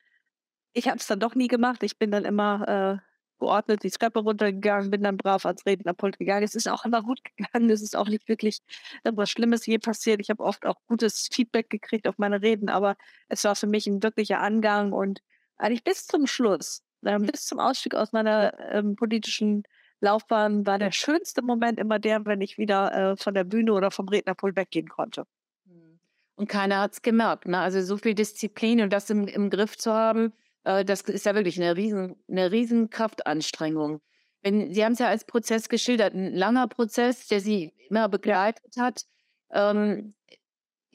Ich 0.74 0.88
habe 0.88 0.97
es 0.97 1.07
dann 1.07 1.19
doch 1.19 1.35
nie 1.35 1.47
gemacht. 1.47 1.83
Ich 1.83 1.97
bin 1.97 2.12
dann 2.12 2.25
immer 2.25 3.01
äh, 3.01 3.13
geordnet 3.44 3.83
die 3.83 3.91
Treppe 3.91 4.19
runtergegangen, 4.19 4.89
bin 4.89 5.03
dann 5.03 5.18
brav 5.18 5.45
ans 5.45 5.65
Rednerpult 5.65 6.18
gegangen. 6.18 6.44
Es 6.44 6.56
ist 6.56 6.68
auch 6.68 6.85
immer 6.85 7.03
gut 7.03 7.19
gegangen. 7.38 7.69
Es 7.69 7.81
ist 7.81 7.95
auch 7.95 8.07
nicht 8.07 8.27
wirklich 8.27 8.59
irgendwas 9.03 9.29
Schlimmes 9.29 9.65
je 9.65 9.79
passiert. 9.79 10.21
Ich 10.21 10.29
habe 10.29 10.44
oft 10.44 10.65
auch 10.65 10.77
gutes 10.88 11.27
Feedback 11.31 11.69
gekriegt 11.69 12.07
auf 12.07 12.18
meine 12.18 12.41
Reden, 12.41 12.69
aber 12.69 12.95
es 13.29 13.44
war 13.44 13.56
für 13.56 13.68
mich 13.68 13.88
ein 13.88 14.01
wirklicher 14.01 14.39
Angang 14.39 14.94
und 14.94 15.21
eigentlich 15.57 15.83
bis 15.83 16.07
zum 16.07 16.27
Schluss, 16.27 16.83
äh, 17.03 17.19
bis 17.19 17.45
zum 17.45 17.59
Ausstieg 17.59 17.95
aus 17.95 18.12
meiner 18.13 18.57
ähm, 18.71 18.95
politischen 18.95 19.63
Laufbahn, 20.03 20.67
war 20.67 20.77
der 20.77 20.91
schönste 20.91 21.41
Moment 21.41 21.79
immer 21.79 21.97
der, 21.97 22.25
wenn 22.25 22.41
ich 22.41 22.57
wieder 22.57 22.94
äh, 22.94 23.17
von 23.17 23.33
der 23.33 23.44
Bühne 23.44 23.73
oder 23.73 23.89
vom 23.89 24.07
Rednerpult 24.07 24.55
weggehen 24.55 24.89
konnte. 24.89 25.25
Hm. 25.65 26.00
Und 26.35 26.50
keiner 26.50 26.81
hat 26.81 26.94
es 26.94 27.01
gemerkt. 27.01 27.47
Ne? 27.47 27.57
Also 27.57 27.81
so 27.81 27.97
viel 27.97 28.13
Disziplin 28.13 28.81
und 28.81 28.91
das 28.91 29.09
im, 29.09 29.27
im 29.27 29.50
Griff 29.50 29.77
zu 29.77 29.94
haben, 29.94 30.33
äh, 30.65 30.85
das 30.85 31.01
ist 31.01 31.25
ja 31.25 31.33
wirklich 31.33 31.59
eine 31.59 31.75
riesen, 31.75 32.15
eine 32.29 32.51
riesen 32.51 32.89
Kraftanstrengung. 32.89 34.01
Wenn, 34.41 34.74
Sie 34.74 34.83
haben 34.83 34.93
es 34.93 35.00
ja 35.00 35.07
als 35.07 35.25
Prozess 35.25 35.69
geschildert, 35.69 36.13
ein 36.13 36.33
langer 36.33 36.67
Prozess, 36.67 37.27
der 37.27 37.39
Sie 37.39 37.72
immer 37.89 38.10
begleitet 38.10 38.75
hat. 38.77 39.05
Ähm, 39.51 40.13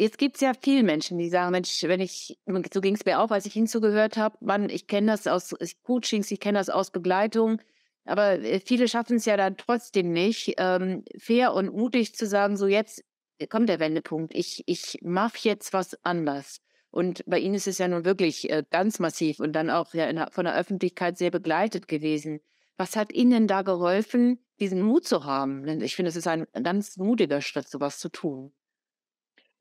Jetzt 0.01 0.19
gibt 0.19 0.37
es 0.37 0.43
ja 0.43 0.53
viele 0.55 0.85
Menschen, 0.85 1.19
die 1.19 1.29
sagen, 1.29 1.51
Mensch, 1.51 1.83
wenn 1.83 1.99
ich, 1.99 2.39
so 2.73 2.81
ging 2.81 2.95
es 2.95 3.05
mir 3.05 3.19
auch, 3.19 3.33
als 3.33 3.47
ich 3.47 3.53
hinzugehört 3.53 4.17
habe, 4.17 4.39
man, 4.41 4.71
ich 4.71 4.87
kenne 4.87 5.11
das 5.11 5.27
aus 5.27 5.57
Coachings, 5.83 6.31
ich 6.31 6.39
kenne 6.39 6.57
das 6.57 6.71
aus 6.71 6.93
Begleitung, 6.93 7.61
aber 8.09 8.41
äh, 8.41 8.61
viele 8.61 8.89
schaffen 8.89 9.17
es 9.17 9.25
ja 9.25 9.37
dann 9.37 9.57
trotzdem 9.57 10.13
nicht, 10.13 10.55
ähm, 10.59 11.05
fair 11.19 11.53
und 11.55 11.73
mutig 11.75 12.15
zu 12.15 12.27
sagen, 12.27 12.57
so 12.57 12.67
jetzt 12.67 13.05
kommt 13.49 13.69
der 13.69 13.81
Wendepunkt, 13.81 14.35
ich, 14.35 14.65
ich 14.67 14.99
mache 15.03 15.39
jetzt 15.43 15.73
was 15.73 15.97
anders. 16.05 16.61
Und 16.91 17.23
bei 17.27 17.39
Ihnen 17.39 17.55
ist 17.55 17.67
es 17.67 17.79
ja 17.79 17.87
nun 17.87 18.05
wirklich 18.05 18.51
äh, 18.51 18.65
ganz 18.71 18.99
massiv 18.99 19.41
und 19.41 19.53
dann 19.53 19.71
auch 19.71 19.93
ja 19.95 20.11
der, 20.13 20.31
von 20.33 20.47
der 20.47 20.57
Öffentlichkeit 20.57 21.19
sehr 21.19 21.31
begleitet 21.31 21.87
gewesen. 21.87 22.41
Was 22.77 22.97
hat 22.97 23.13
Ihnen 23.13 23.47
da 23.47 23.63
geholfen, 23.63 24.39
diesen 24.59 24.83
Mut 24.83 25.07
zu 25.07 25.25
haben? 25.25 25.65
Denn 25.65 25.81
ich 25.83 25.95
finde, 25.95 26.09
es 26.09 26.17
ist 26.17 26.27
ein 26.27 26.47
ganz 26.63 26.97
mutiger 26.97 27.43
Schritt, 27.43 27.69
sowas 27.69 27.99
zu 27.99 28.09
tun. 28.09 28.53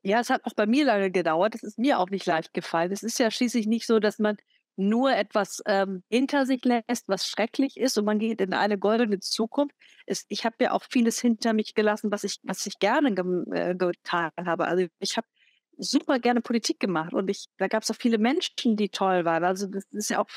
Ja, 0.02 0.20
es 0.20 0.30
hat 0.30 0.44
auch 0.44 0.54
bei 0.54 0.66
mir 0.66 0.84
lange 0.86 1.10
gedauert. 1.10 1.54
Es 1.54 1.62
ist 1.62 1.78
mir 1.78 1.98
auch 1.98 2.08
nicht 2.08 2.24
leicht 2.24 2.54
gefallen. 2.54 2.92
Es 2.92 3.02
ist 3.02 3.18
ja 3.18 3.30
schließlich 3.30 3.66
nicht 3.66 3.86
so, 3.86 3.98
dass 3.98 4.18
man 4.18 4.38
nur 4.78 5.12
etwas 5.14 5.62
ähm, 5.66 6.02
hinter 6.08 6.46
sich 6.46 6.64
lässt, 6.64 7.08
was 7.08 7.26
schrecklich 7.26 7.76
ist 7.76 7.98
und 7.98 8.04
man 8.04 8.18
geht 8.18 8.40
in 8.40 8.54
eine 8.54 8.78
goldene 8.78 9.20
Zukunft. 9.20 9.74
Es, 10.06 10.24
ich 10.28 10.44
habe 10.44 10.56
ja 10.60 10.72
auch 10.72 10.84
vieles 10.88 11.20
hinter 11.20 11.52
mich 11.52 11.74
gelassen, 11.74 12.10
was 12.10 12.24
ich, 12.24 12.38
was 12.42 12.64
ich 12.66 12.78
gerne 12.78 13.14
ge 13.14 13.24
äh, 13.52 13.74
getan 13.74 14.30
habe. 14.44 14.66
Also 14.66 14.86
ich 15.00 15.16
habe 15.16 15.26
super 15.76 16.18
gerne 16.18 16.40
Politik 16.40 16.80
gemacht 16.80 17.12
und 17.12 17.28
ich, 17.28 17.46
da 17.58 17.68
gab 17.68 17.82
es 17.82 17.90
auch 17.90 17.96
viele 17.96 18.18
Menschen, 18.18 18.76
die 18.76 18.88
toll 18.88 19.24
waren. 19.24 19.44
Also 19.44 19.66
das 19.66 19.84
ist 19.92 20.10
ja 20.10 20.20
auch 20.20 20.28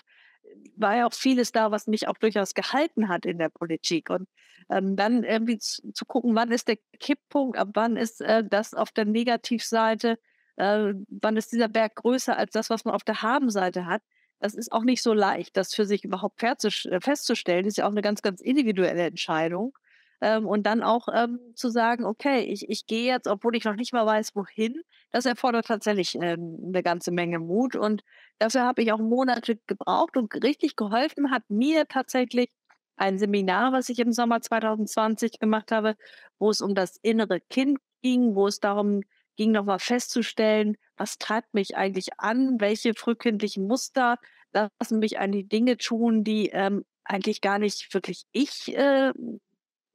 war 0.75 0.95
ja 0.95 1.07
auch 1.07 1.13
vieles 1.13 1.51
da, 1.51 1.71
was 1.71 1.87
mich 1.87 2.07
auch 2.07 2.17
durchaus 2.17 2.53
gehalten 2.53 3.09
hat 3.09 3.25
in 3.25 3.37
der 3.37 3.49
Politik. 3.49 4.09
Und 4.09 4.27
ähm, 4.69 4.95
dann 4.95 5.23
irgendwie 5.23 5.57
zu, 5.57 5.91
zu, 5.93 6.05
gucken, 6.05 6.35
wann 6.35 6.51
ist 6.51 6.67
der 6.67 6.77
Kipppunkt, 6.99 7.57
ab 7.57 7.69
wann 7.73 7.97
ist 7.97 8.21
äh, 8.21 8.43
das 8.47 8.73
auf 8.73 8.91
der 8.91 9.05
Negativseite, 9.05 10.17
äh, 10.57 10.93
wann 11.07 11.37
ist 11.37 11.51
dieser 11.51 11.67
Berg 11.67 11.95
größer 11.95 12.37
als 12.37 12.51
das, 12.51 12.69
was 12.69 12.85
man 12.85 12.93
auf 12.93 13.03
der 13.03 13.21
Habenseite 13.21 13.85
hat. 13.85 14.01
Das 14.41 14.55
ist 14.55 14.71
auch 14.71 14.83
nicht 14.83 15.01
so 15.03 15.13
leicht, 15.13 15.55
das 15.55 15.73
für 15.73 15.85
sich 15.85 16.03
überhaupt 16.03 16.41
äh, 16.43 16.99
festzustellen. 16.99 17.63
Das 17.63 17.73
ist 17.73 17.77
ja 17.77 17.85
auch 17.85 17.91
eine 17.91 18.01
ganz, 18.01 18.21
ganz 18.21 18.41
individuelle 18.41 19.03
Entscheidung. 19.03 19.77
Ähm, 20.21 20.47
und 20.47 20.63
dann 20.67 20.83
auch 20.83 21.07
ähm, 21.13 21.39
zu 21.55 21.69
sagen, 21.69 22.05
okay, 22.05 22.41
ich, 22.41 22.69
ich 22.69 22.85
gehe 22.85 23.11
jetzt, 23.11 23.27
obwohl 23.27 23.55
ich 23.55 23.65
noch 23.65 23.75
nicht 23.75 23.93
mal 23.93 24.05
weiß, 24.05 24.35
wohin, 24.35 24.81
das 25.11 25.25
erfordert 25.25 25.67
tatsächlich 25.67 26.15
ähm, 26.15 26.59
eine 26.67 26.83
ganze 26.83 27.11
Menge 27.11 27.39
Mut. 27.39 27.75
Und 27.75 28.03
dafür 28.39 28.63
habe 28.63 28.83
ich 28.83 28.91
auch 28.91 28.99
Monate 28.99 29.57
gebraucht 29.67 30.17
und 30.17 30.33
richtig 30.43 30.75
geholfen 30.75 31.31
hat 31.31 31.43
mir 31.49 31.87
tatsächlich 31.87 32.49
ein 32.97 33.17
Seminar, 33.17 33.73
was 33.73 33.89
ich 33.89 33.99
im 33.99 34.11
Sommer 34.11 34.41
2020 34.41 35.39
gemacht 35.39 35.71
habe, 35.71 35.95
wo 36.39 36.51
es 36.51 36.61
um 36.61 36.75
das 36.75 36.97
innere 37.01 37.39
Kind 37.41 37.79
ging, 38.03 38.35
wo 38.35 38.47
es 38.47 38.59
darum 38.59 39.01
ging, 39.37 39.51
nochmal 39.51 39.79
festzustellen, 39.79 40.77
was 40.97 41.17
treibt 41.17 41.53
mich 41.53 41.75
eigentlich 41.77 42.19
an, 42.19 42.59
welche 42.59 42.93
frühkindlichen 42.93 43.67
Muster 43.67 44.17
lassen 44.53 44.99
mich 44.99 45.19
an 45.19 45.31
die 45.31 45.47
Dinge 45.47 45.77
tun, 45.77 46.23
die 46.23 46.49
ähm, 46.49 46.83
eigentlich 47.03 47.41
gar 47.41 47.59
nicht 47.59 47.93
wirklich 47.93 48.23
ich 48.31 48.75
äh, 48.75 49.11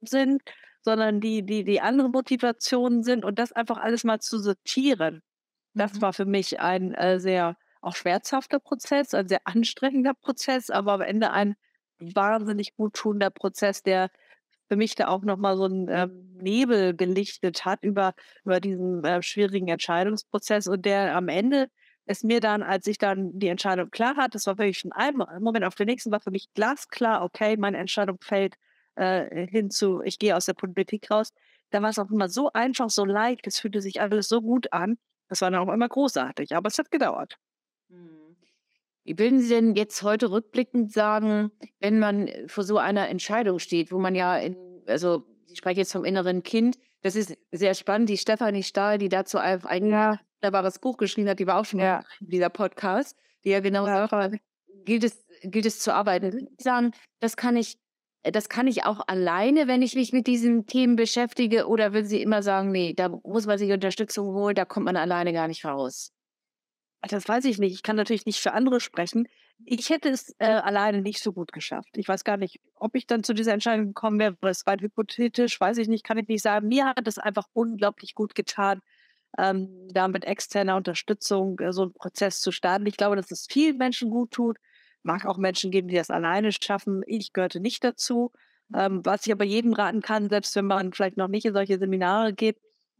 sind, 0.01 0.41
sondern 0.81 1.19
die, 1.19 1.43
die, 1.43 1.63
die 1.63 1.81
andere 1.81 2.09
Motivationen 2.09 3.03
sind 3.03 3.25
und 3.25 3.39
das 3.39 3.51
einfach 3.51 3.77
alles 3.77 4.03
mal 4.03 4.19
zu 4.19 4.39
sortieren. 4.39 5.21
Das 5.73 5.93
mhm. 5.93 6.01
war 6.01 6.13
für 6.13 6.25
mich 6.25 6.59
ein 6.59 6.93
äh, 6.93 7.19
sehr 7.19 7.57
auch 7.81 7.95
schmerzhafter 7.95 8.59
Prozess, 8.59 9.13
ein 9.13 9.27
sehr 9.27 9.41
anstrengender 9.45 10.13
Prozess, 10.13 10.69
aber 10.69 10.93
am 10.93 11.01
Ende 11.01 11.31
ein 11.31 11.55
wahnsinnig 11.99 12.75
guttunender 12.75 13.29
Prozess, 13.29 13.83
der 13.83 14.09
für 14.67 14.75
mich 14.75 14.95
da 14.95 15.07
auch 15.07 15.23
nochmal 15.23 15.57
so 15.57 15.65
ein 15.65 15.87
ähm, 15.89 16.37
Nebel 16.41 16.95
gelichtet 16.95 17.65
hat 17.65 17.83
über, 17.83 18.13
über 18.43 18.59
diesen 18.59 19.03
äh, 19.03 19.21
schwierigen 19.21 19.67
Entscheidungsprozess 19.67 20.67
und 20.67 20.85
der 20.85 21.15
am 21.15 21.27
Ende 21.29 21.69
es 22.05 22.23
mir 22.23 22.39
dann, 22.39 22.63
als 22.63 22.87
ich 22.87 22.97
dann 22.97 23.37
die 23.37 23.49
Entscheidung 23.49 23.91
klar 23.91 24.15
hatte, 24.15 24.31
das 24.31 24.47
war 24.47 24.57
wirklich 24.57 24.79
von 24.81 24.93
einem 24.93 25.23
Moment 25.41 25.65
auf 25.65 25.75
den 25.75 25.87
nächsten, 25.87 26.11
war 26.11 26.21
für 26.21 26.31
mich 26.31 26.47
glasklar, 26.53 27.21
okay, 27.23 27.57
meine 27.57 27.77
Entscheidung 27.77 28.17
fällt 28.21 28.55
äh, 28.95 29.47
hin 29.47 29.69
zu, 29.69 30.01
ich 30.03 30.17
gehe 30.17 30.35
aus 30.35 30.45
der 30.45 30.53
Politik 30.53 31.11
raus. 31.11 31.33
Da 31.69 31.81
war 31.81 31.89
es 31.89 31.99
auch 31.99 32.09
immer 32.09 32.29
so 32.29 32.49
einfach, 32.53 32.89
so 32.89 33.03
leicht, 33.05 33.45
es 33.45 33.59
fühlte 33.59 33.81
sich 33.81 33.99
alles 34.01 34.29
so 34.29 34.41
gut 34.41 34.71
an. 34.71 34.97
Das 35.27 35.41
war 35.41 35.51
dann 35.51 35.67
auch 35.67 35.73
immer 35.73 35.89
großartig, 35.89 36.55
aber 36.55 36.67
es 36.67 36.79
hat 36.79 36.89
gedauert. 36.91 37.37
Mhm. 37.89 38.26
Wie 39.07 39.17
würden 39.17 39.39
Sie 39.39 39.47
denn 39.47 39.73
jetzt 39.75 40.03
heute 40.03 40.31
rückblickend 40.31 40.91
sagen, 40.91 41.49
wenn 41.79 41.97
man 41.97 42.29
vor 42.47 42.65
so 42.65 42.77
einer 42.77 43.07
Entscheidung 43.07 43.57
steht, 43.57 43.89
wo 43.93 43.99
man 43.99 44.15
ja, 44.15 44.35
in, 44.35 44.57
also 44.85 45.23
ich 45.47 45.59
spreche 45.59 45.79
jetzt 45.79 45.93
vom 45.93 46.03
inneren 46.03 46.43
Kind, 46.43 46.77
das 47.03 47.15
ist 47.15 47.37
sehr 47.53 47.73
spannend. 47.73 48.09
Die 48.09 48.17
Stefanie 48.17 48.63
Stahl, 48.63 48.97
die 48.97 49.07
dazu 49.07 49.37
ein 49.37 49.87
ja. 49.87 50.19
wunderbares 50.41 50.79
Buch 50.79 50.97
geschrieben 50.97 51.29
hat, 51.29 51.39
die 51.39 51.47
war 51.47 51.61
auch 51.61 51.63
schon 51.63 51.79
ja. 51.79 52.03
in 52.19 52.31
dieser 52.31 52.49
Podcast, 52.49 53.17
die 53.45 53.51
ja 53.51 53.61
genau 53.61 53.87
ja. 53.87 54.09
sagt, 54.09 54.41
gilt 54.83 55.05
es, 55.05 55.25
gilt 55.41 55.65
es 55.65 55.79
zu 55.79 55.93
arbeiten. 55.93 56.49
Sagen, 56.59 56.91
das 57.21 57.37
kann 57.37 57.55
ich, 57.55 57.77
das 58.23 58.49
kann 58.49 58.67
ich 58.67 58.83
auch 58.83 59.07
alleine, 59.07 59.69
wenn 59.69 59.83
ich 59.83 59.95
mich 59.95 60.11
mit 60.11 60.27
diesen 60.27 60.65
Themen 60.65 60.97
beschäftige, 60.97 61.67
oder 61.67 61.93
würden 61.93 62.07
Sie 62.07 62.21
immer 62.21 62.43
sagen, 62.43 62.71
nee, 62.71 62.93
da 62.93 63.07
muss 63.23 63.45
man 63.45 63.57
sich 63.57 63.71
Unterstützung 63.71 64.33
holen, 64.33 64.55
da 64.55 64.65
kommt 64.65 64.85
man 64.85 64.97
alleine 64.97 65.31
gar 65.31 65.47
nicht 65.47 65.63
raus? 65.63 66.11
Das 67.11 67.27
weiß 67.27 67.45
ich 67.45 67.57
nicht. 67.57 67.73
Ich 67.73 67.83
kann 67.83 67.95
natürlich 67.95 68.25
nicht 68.25 68.39
für 68.39 68.53
andere 68.53 68.79
sprechen. 68.79 69.27
Ich 69.65 69.89
hätte 69.89 70.09
es 70.09 70.35
äh, 70.39 70.45
alleine 70.45 71.01
nicht 71.01 71.21
so 71.21 71.33
gut 71.33 71.51
geschafft. 71.51 71.89
Ich 71.95 72.07
weiß 72.07 72.23
gar 72.23 72.37
nicht, 72.37 72.59
ob 72.75 72.95
ich 72.95 73.07
dann 73.07 73.23
zu 73.23 73.33
dieser 73.33 73.53
Entscheidung 73.53 73.87
gekommen 73.87 74.19
wäre. 74.19 74.37
Das 74.41 74.65
war 74.65 74.77
hypothetisch, 74.79 75.59
weiß 75.59 75.77
ich 75.77 75.87
nicht, 75.87 76.03
kann 76.03 76.17
ich 76.17 76.27
nicht 76.27 76.43
sagen. 76.43 76.67
Mir 76.67 76.87
hat 76.87 77.07
es 77.07 77.17
einfach 77.17 77.45
unglaublich 77.53 78.13
gut 78.13 78.35
getan, 78.35 78.81
ähm, 79.37 79.87
da 79.91 80.07
mit 80.07 80.25
externer 80.25 80.75
Unterstützung 80.75 81.59
äh, 81.59 81.73
so 81.73 81.83
einen 81.83 81.93
Prozess 81.93 82.39
zu 82.41 82.51
starten. 82.51 82.85
Ich 82.85 82.97
glaube, 82.97 83.15
dass 83.15 83.31
es 83.31 83.47
vielen 83.49 83.77
Menschen 83.77 84.09
gut 84.09 84.31
tut. 84.31 84.57
Mag 85.03 85.25
auch 85.25 85.37
Menschen 85.37 85.71
geben, 85.71 85.87
die 85.87 85.95
das 85.95 86.09
alleine 86.09 86.51
schaffen. 86.51 87.01
Ich 87.07 87.33
gehörte 87.33 87.59
nicht 87.59 87.83
dazu. 87.83 88.31
Ähm, 88.75 89.01
was 89.05 89.25
ich 89.25 89.31
aber 89.31 89.45
jedem 89.45 89.73
raten 89.73 90.01
kann, 90.01 90.29
selbst 90.29 90.55
wenn 90.55 90.65
man 90.65 90.93
vielleicht 90.93 91.17
noch 91.17 91.29
nicht 91.29 91.45
in 91.45 91.53
solche 91.53 91.79
Seminare 91.79 92.33
geht, 92.33 92.57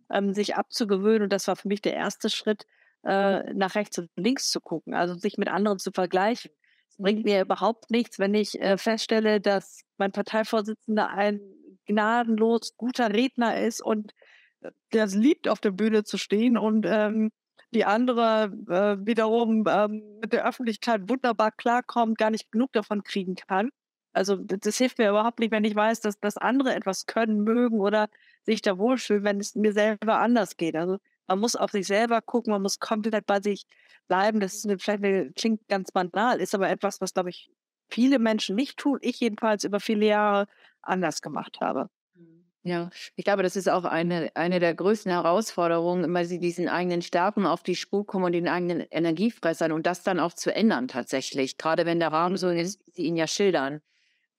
ähm, 0.09 0.33
sich 0.33 0.55
abzugewöhnen. 0.55 1.23
Und 1.23 1.33
das 1.33 1.47
war 1.47 1.55
für 1.55 1.67
mich 1.67 1.81
der 1.81 1.93
erste 1.93 2.29
Schritt, 2.29 2.65
äh, 3.03 3.53
nach 3.53 3.75
rechts 3.75 3.97
und 3.99 4.09
links 4.15 4.49
zu 4.49 4.59
gucken, 4.61 4.93
also 4.93 5.15
sich 5.15 5.37
mit 5.37 5.47
anderen 5.49 5.79
zu 5.79 5.91
vergleichen. 5.91 6.51
Es 6.89 6.97
bringt 6.97 7.25
mir 7.25 7.41
überhaupt 7.41 7.91
nichts, 7.91 8.19
wenn 8.19 8.33
ich 8.33 8.59
äh, 8.59 8.77
feststelle, 8.77 9.41
dass 9.41 9.81
mein 9.97 10.11
Parteivorsitzender 10.11 11.09
ein 11.09 11.39
gnadenlos 11.85 12.75
guter 12.77 13.13
Redner 13.13 13.61
ist 13.61 13.81
und 13.81 14.13
äh, 14.61 14.71
der 14.93 15.05
es 15.05 15.15
liebt, 15.15 15.47
auf 15.47 15.59
der 15.59 15.71
Bühne 15.71 16.03
zu 16.03 16.17
stehen 16.17 16.57
und 16.57 16.85
ähm, 16.87 17.31
die 17.71 17.85
andere 17.85 18.51
äh, 18.69 19.05
wiederum 19.05 19.65
ähm, 19.67 20.19
mit 20.21 20.33
der 20.33 20.47
Öffentlichkeit 20.47 21.09
wunderbar 21.09 21.51
klarkommt, 21.51 22.17
gar 22.17 22.29
nicht 22.29 22.51
genug 22.51 22.71
davon 22.73 23.03
kriegen 23.03 23.35
kann. 23.35 23.69
Also 24.13 24.35
das 24.37 24.77
hilft 24.77 24.97
mir 24.97 25.09
überhaupt 25.09 25.39
nicht, 25.39 25.51
wenn 25.51 25.63
ich 25.63 25.75
weiß, 25.75 25.99
dass, 26.01 26.19
dass 26.19 26.37
andere 26.37 26.73
etwas 26.73 27.05
können, 27.05 27.43
mögen 27.43 27.79
oder 27.79 28.09
sich 28.43 28.61
da 28.61 28.77
wohlfühlen, 28.79 29.23
wenn 29.23 29.39
es 29.39 29.53
mir 29.53 29.73
selber 29.73 30.19
anders 30.19 30.57
geht. 30.57 30.75
Also 30.75 30.97
man 31.27 31.39
muss 31.39 31.55
auf 31.55 31.71
sich 31.71 31.87
selber 31.87 32.21
gucken, 32.21 32.51
man 32.51 32.61
muss 32.61 32.79
komplett 32.79 33.25
bei 33.25 33.41
sich 33.41 33.65
bleiben. 34.07 34.39
Das 34.39 34.55
ist 34.55 34.65
eine, 34.65 34.79
vielleicht 34.79 35.03
eine, 35.03 35.31
klingt 35.33 35.67
ganz 35.67 35.91
banal, 35.91 36.39
ist 36.39 36.55
aber 36.55 36.69
etwas, 36.69 37.01
was, 37.01 37.13
glaube 37.13 37.29
ich, 37.29 37.49
viele 37.89 38.19
Menschen 38.19 38.55
nicht 38.55 38.77
tun. 38.77 38.99
Ich 39.01 39.19
jedenfalls 39.19 39.63
über 39.63 39.79
viele 39.79 40.05
Jahre 40.07 40.47
anders 40.81 41.21
gemacht 41.21 41.59
habe. 41.61 41.89
Mhm. 42.15 42.45
Ja, 42.63 42.89
ich 43.15 43.23
glaube, 43.23 43.43
das 43.43 43.55
ist 43.55 43.69
auch 43.69 43.85
eine, 43.85 44.29
eine 44.35 44.59
der 44.59 44.73
größten 44.75 45.11
Herausforderungen, 45.11 46.03
immer 46.03 46.25
sie 46.25 46.39
diesen 46.39 46.67
eigenen 46.67 47.01
Stärken 47.01 47.45
auf 47.45 47.63
die 47.63 47.75
Spur 47.75 48.05
kommen 48.05 48.25
und 48.25 48.33
den 48.33 48.47
eigenen 48.47 48.81
Energiefressern 48.91 49.71
und 49.71 49.85
das 49.85 50.03
dann 50.03 50.19
auch 50.19 50.33
zu 50.33 50.53
ändern 50.53 50.87
tatsächlich, 50.87 51.57
gerade 51.57 51.85
wenn 51.85 51.99
der 51.99 52.11
Rahmen 52.11 52.37
so 52.37 52.49
ist, 52.49 52.85
wie 52.85 52.91
Sie 52.91 53.03
ihn 53.03 53.15
ja 53.15 53.27
schildern. 53.27 53.81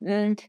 Und 0.01 0.49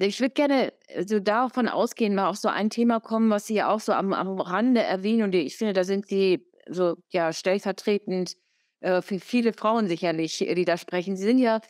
ich 0.00 0.20
würde 0.20 0.34
gerne 0.34 0.72
äh, 0.88 1.04
so 1.06 1.20
davon 1.20 1.68
ausgehen, 1.68 2.14
mal 2.14 2.28
auf 2.28 2.36
so 2.36 2.48
ein 2.48 2.70
Thema 2.70 3.00
kommen, 3.00 3.30
was 3.30 3.46
Sie 3.46 3.54
ja 3.54 3.70
auch 3.70 3.80
so 3.80 3.92
am, 3.92 4.12
am 4.12 4.40
Rande 4.40 4.82
erwähnen. 4.82 5.22
Und 5.24 5.34
ich 5.34 5.56
finde, 5.56 5.72
da 5.72 5.84
sind 5.84 6.06
Sie 6.06 6.46
so 6.68 6.96
ja 7.10 7.32
stellvertretend 7.32 8.36
äh, 8.80 9.02
für 9.02 9.18
viele 9.18 9.52
Frauen 9.52 9.88
sicherlich, 9.88 10.38
die 10.38 10.64
da 10.64 10.76
sprechen. 10.76 11.16
Sie 11.16 11.24
sind 11.24 11.38
ja 11.38 11.60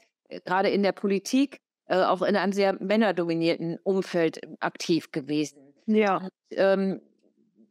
gerade 0.45 0.71
in 0.71 0.83
der 0.83 0.93
Politik 0.93 1.61
auch 1.89 2.23
in 2.23 2.37
einem 2.37 2.53
sehr 2.53 2.75
männerdominierten 2.75 3.77
Umfeld 3.83 4.41
aktiv 4.61 5.11
gewesen. 5.11 5.75
Ja. 5.87 6.19
Und, 6.19 6.31
ähm, 6.53 7.01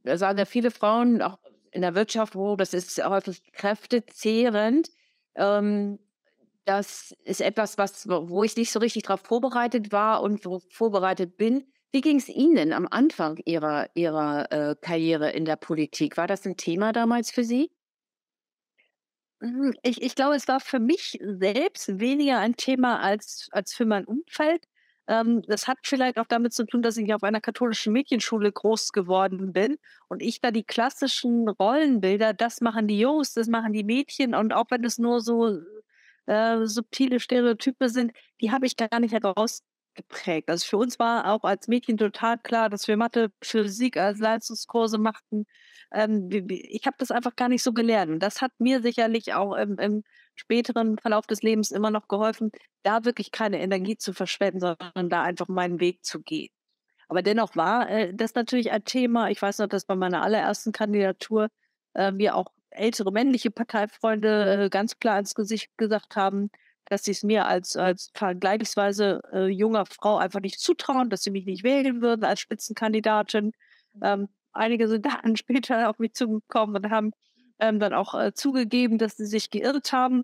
da 0.04 0.18
sagen 0.18 0.38
ja 0.38 0.44
viele 0.44 0.72
Frauen, 0.72 1.22
auch 1.22 1.38
in 1.72 1.82
der 1.82 1.96
Wirtschaft, 1.96 2.36
wo 2.36 2.56
das 2.56 2.74
ist 2.74 3.02
häufig 3.04 3.42
kräftezehrend. 3.54 4.90
Ähm, 5.36 6.00
das 6.70 7.16
ist 7.24 7.42
etwas, 7.42 7.80
was, 7.80 8.08
wo 8.08 8.44
ich 8.44 8.56
nicht 8.56 8.72
so 8.72 8.78
richtig 8.80 9.02
darauf 9.04 9.22
vorbereitet 9.22 9.92
war 9.92 10.22
und 10.22 10.44
vorbereitet 10.70 11.36
bin. 11.36 11.64
Wie 11.92 12.02
ging 12.02 12.18
es 12.18 12.30
Ihnen 12.30 12.74
am 12.74 12.88
Anfang 12.92 13.38
Ihrer, 13.46 13.90
Ihrer 13.96 14.52
äh, 14.52 14.76
Karriere 14.80 15.32
in 15.32 15.46
der 15.46 15.56
Politik? 15.56 16.16
War 16.16 16.28
das 16.28 16.46
ein 16.46 16.58
Thema 16.58 16.94
damals 16.94 17.32
für 17.32 17.44
Sie? 17.44 17.72
Hm, 19.42 19.74
ich, 19.82 20.00
ich 20.04 20.14
glaube, 20.14 20.36
es 20.36 20.48
war 20.48 20.60
für 20.60 20.80
mich 20.80 21.18
selbst 21.22 22.00
weniger 22.00 22.38
ein 22.38 22.56
Thema 22.56 23.00
als, 23.00 23.48
als 23.52 23.74
für 23.74 23.86
mein 23.86 24.06
Umfeld. 24.06 24.66
Ähm, 25.08 25.42
das 25.48 25.68
hat 25.68 25.80
vielleicht 25.84 26.20
auch 26.20 26.28
damit 26.28 26.54
zu 26.54 26.66
tun, 26.66 26.84
dass 26.84 26.98
ich 26.98 27.12
auf 27.16 27.24
einer 27.24 27.42
katholischen 27.42 27.94
Mädchenschule 27.94 28.52
groß 28.52 28.92
geworden 28.92 29.54
bin 29.54 29.78
und 30.08 30.22
ich 30.22 30.40
da 30.40 30.52
die 30.52 30.64
klassischen 30.64 31.50
Rollenbilder, 31.50 32.34
das 32.34 32.62
machen 32.62 32.88
die 32.88 33.00
Jungs, 33.00 33.34
das 33.34 33.48
machen 33.48 33.74
die 33.74 33.84
Mädchen 33.84 34.36
und 34.36 34.54
auch 34.54 34.66
wenn 34.70 34.84
es 34.84 35.00
nur 35.00 35.22
so 35.22 35.60
äh, 36.30 36.68
subtile 36.68 37.20
Stereotype 37.20 37.90
sind, 37.90 38.14
die 38.42 38.52
habe 38.52 38.66
ich 38.66 38.78
gar 38.78 39.00
nicht 39.00 39.14
herausgeprägt. 39.14 40.50
Also 40.50 40.66
für 40.68 40.78
uns 40.78 41.00
war 41.00 41.32
auch 41.32 41.44
als 41.44 41.68
Mädchen 41.68 41.98
total 41.98 42.38
klar, 42.38 42.70
dass 42.70 42.88
wir 42.88 42.98
Mathe, 42.98 43.32
Physik 43.42 43.98
als 43.98 44.20
Leistungskurse 44.20 44.98
machten. 45.00 45.46
Ähm, 45.92 46.30
ich 46.50 46.86
habe 46.86 46.98
das 47.00 47.12
einfach 47.12 47.36
gar 47.36 47.50
nicht 47.50 47.64
so 47.64 47.74
gelernt. 47.74 48.12
Und 48.12 48.20
das 48.20 48.42
hat 48.42 48.52
mir 48.60 48.82
sicherlich 48.82 49.34
auch 49.34 49.56
im, 49.56 49.80
im 49.80 50.04
späteren 50.36 50.98
Verlauf 51.00 51.26
des 51.28 51.42
Lebens 51.42 51.72
immer 51.72 51.92
noch 51.92 52.08
geholfen, 52.08 52.52
da 52.84 53.06
wirklich 53.06 53.32
keine 53.32 53.60
Energie 53.60 53.98
zu 53.98 54.14
verschwenden, 54.14 54.60
sondern 54.60 55.10
da 55.10 55.24
einfach 55.24 55.48
meinen 55.48 55.80
Weg 55.80 56.06
zu 56.06 56.22
gehen. 56.22 56.50
Aber 57.10 57.24
dennoch 57.24 57.56
war 57.56 57.90
äh, 57.90 58.14
das 58.14 58.36
natürlich 58.36 58.72
ein 58.72 58.84
Thema. 58.86 59.30
Ich 59.32 59.42
weiß 59.42 59.58
noch, 59.60 59.68
dass 59.68 59.86
bei 59.86 59.96
meiner 59.96 60.22
allerersten 60.22 60.72
Kandidatur 60.72 61.50
äh, 61.94 62.14
wir 62.16 62.36
auch 62.36 62.52
ältere 62.72 63.12
männliche 63.12 63.52
Parteifreunde 63.52 64.66
äh, 64.66 64.70
ganz 64.70 65.00
klar 65.00 65.20
ins 65.20 65.36
Gesicht 65.36 65.78
gesagt 65.78 66.16
haben, 66.16 66.50
dass 66.86 67.04
sie 67.04 67.12
es 67.12 67.24
mir 67.24 67.46
als, 67.46 67.76
als 67.76 68.12
vergleichsweise 68.14 69.22
äh, 69.32 69.48
junger 69.48 69.86
Frau 69.86 70.18
einfach 70.18 70.42
nicht 70.42 70.60
zutrauen, 70.60 71.10
dass 71.10 71.24
sie 71.24 71.32
mich 71.32 71.46
nicht 71.46 71.64
wählen 71.64 72.02
würden 72.02 72.24
als 72.24 72.40
Spitzenkandidatin. 72.40 73.54
Mhm. 73.94 74.02
Ähm, 74.04 74.30
einige 74.54 74.88
sind 74.88 75.06
dann 75.06 75.36
später 75.38 75.90
auf 75.90 76.00
mich 76.00 76.14
zugekommen 76.14 76.76
und 76.76 76.92
haben 76.92 77.12
ähm, 77.60 77.80
dann 77.80 77.94
auch 77.94 78.16
äh, 78.16 78.34
zugegeben, 78.34 78.98
dass 78.98 79.18
sie 79.18 79.26
sich 79.26 79.50
geirrt 79.50 79.92
haben, 79.92 80.24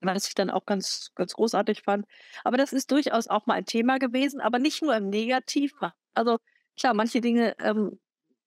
was 0.00 0.28
ich 0.28 0.34
dann 0.34 0.50
auch 0.50 0.66
ganz, 0.66 1.10
ganz 1.14 1.34
großartig 1.34 1.82
fand. 1.82 2.06
Aber 2.44 2.56
das 2.56 2.72
ist 2.72 2.90
durchaus 2.90 3.28
auch 3.28 3.46
mal 3.46 3.54
ein 3.54 3.66
Thema 3.66 3.98
gewesen, 3.98 4.40
aber 4.40 4.58
nicht 4.58 4.82
nur 4.82 4.94
im 4.96 5.08
Negativen. 5.08 5.90
Also 6.14 6.38
klar, 6.76 6.94
manche 6.94 7.20
Dinge 7.20 7.56
ähm, 7.60 7.98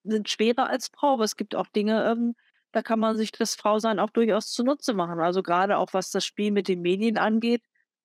sind 0.04 0.30
schwerer 0.30 0.70
als 0.70 0.90
Frau, 0.94 1.14
aber 1.14 1.24
es 1.24 1.36
gibt 1.36 1.56
auch 1.56 1.68
Dinge, 1.68 2.06
ähm, 2.12 2.36
da 2.72 2.82
kann 2.82 3.00
man 3.00 3.18
sich 3.18 3.32
das 3.32 3.56
Frausein 3.56 4.00
auch 4.00 4.10
durchaus 4.10 4.52
zunutze 4.52 4.94
machen. 4.94 5.20
Also 5.20 5.44
gerade 5.44 5.78
auch 5.78 5.94
was 5.94 6.12
das 6.12 6.26
Spiel 6.26 6.52
mit 6.52 6.68
den 6.68 6.82
Medien 6.82 7.18
angeht, 7.18 7.64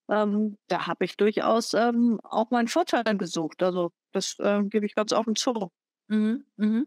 ähm, 0.08 0.58
da 0.68 0.86
habe 0.86 1.04
ich 1.04 1.16
durchaus 1.16 1.74
ähm, 1.74 2.20
auch 2.22 2.50
meinen 2.50 2.68
Vorteil 2.68 3.04
gesucht. 3.16 3.62
Also 3.62 3.92
das 4.12 4.36
äh, 4.38 4.62
gebe 4.64 4.86
ich 4.86 4.94
ganz 4.94 5.12
offen 5.12 5.36
zu. 5.36 5.70
Mhm, 6.08 6.44
mhm. 6.56 6.86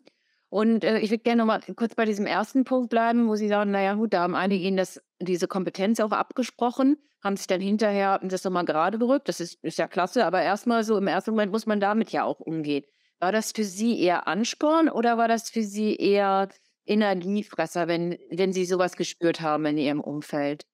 Und 0.49 0.83
äh, 0.83 0.99
ich 0.99 1.09
würde 1.09 1.23
gerne 1.23 1.39
noch 1.39 1.47
mal 1.47 1.61
kurz 1.75 1.95
bei 1.95 2.05
diesem 2.05 2.25
ersten 2.25 2.63
Punkt 2.63 2.89
bleiben, 2.89 3.27
wo 3.27 3.35
Sie 3.35 3.47
sagen, 3.47 3.71
naja 3.71 3.95
gut, 3.95 4.13
da 4.13 4.21
haben 4.21 4.35
einige 4.35 4.63
Ihnen 4.63 4.77
das, 4.77 5.01
diese 5.19 5.47
Kompetenz 5.47 5.99
auch 5.99 6.11
abgesprochen. 6.11 6.97
haben 7.23 7.35
sich 7.35 7.47
dann 7.47 7.61
hinterher 7.61 8.19
das 8.23 8.43
nochmal 8.43 8.65
gerade 8.65 8.99
gerückt. 8.99 9.27
Das 9.27 9.39
ist, 9.39 9.63
ist 9.63 9.79
ja 9.79 9.87
klasse, 9.87 10.25
aber 10.25 10.41
erstmal 10.41 10.83
so 10.83 10.97
im 10.97 11.07
ersten 11.07 11.31
Moment 11.31 11.51
muss 11.51 11.65
man 11.65 11.79
damit 11.79 12.11
ja 12.11 12.23
auch 12.23 12.39
umgehen. 12.39 12.85
War 13.19 13.31
das 13.31 13.51
für 13.53 13.63
Sie 13.63 13.99
eher 13.99 14.27
Ansporn 14.27 14.89
oder 14.89 15.17
war 15.17 15.27
das 15.27 15.49
für 15.49 15.63
Sie 15.63 15.95
eher 15.95 16.49
Energiefresser, 16.85 17.87
wenn, 17.87 18.17
wenn 18.29 18.53
Sie 18.53 18.65
sowas 18.65 18.95
gespürt 18.95 19.41
haben 19.41 19.65
in 19.65 19.77
Ihrem 19.77 20.01
Umfeld? 20.01 20.65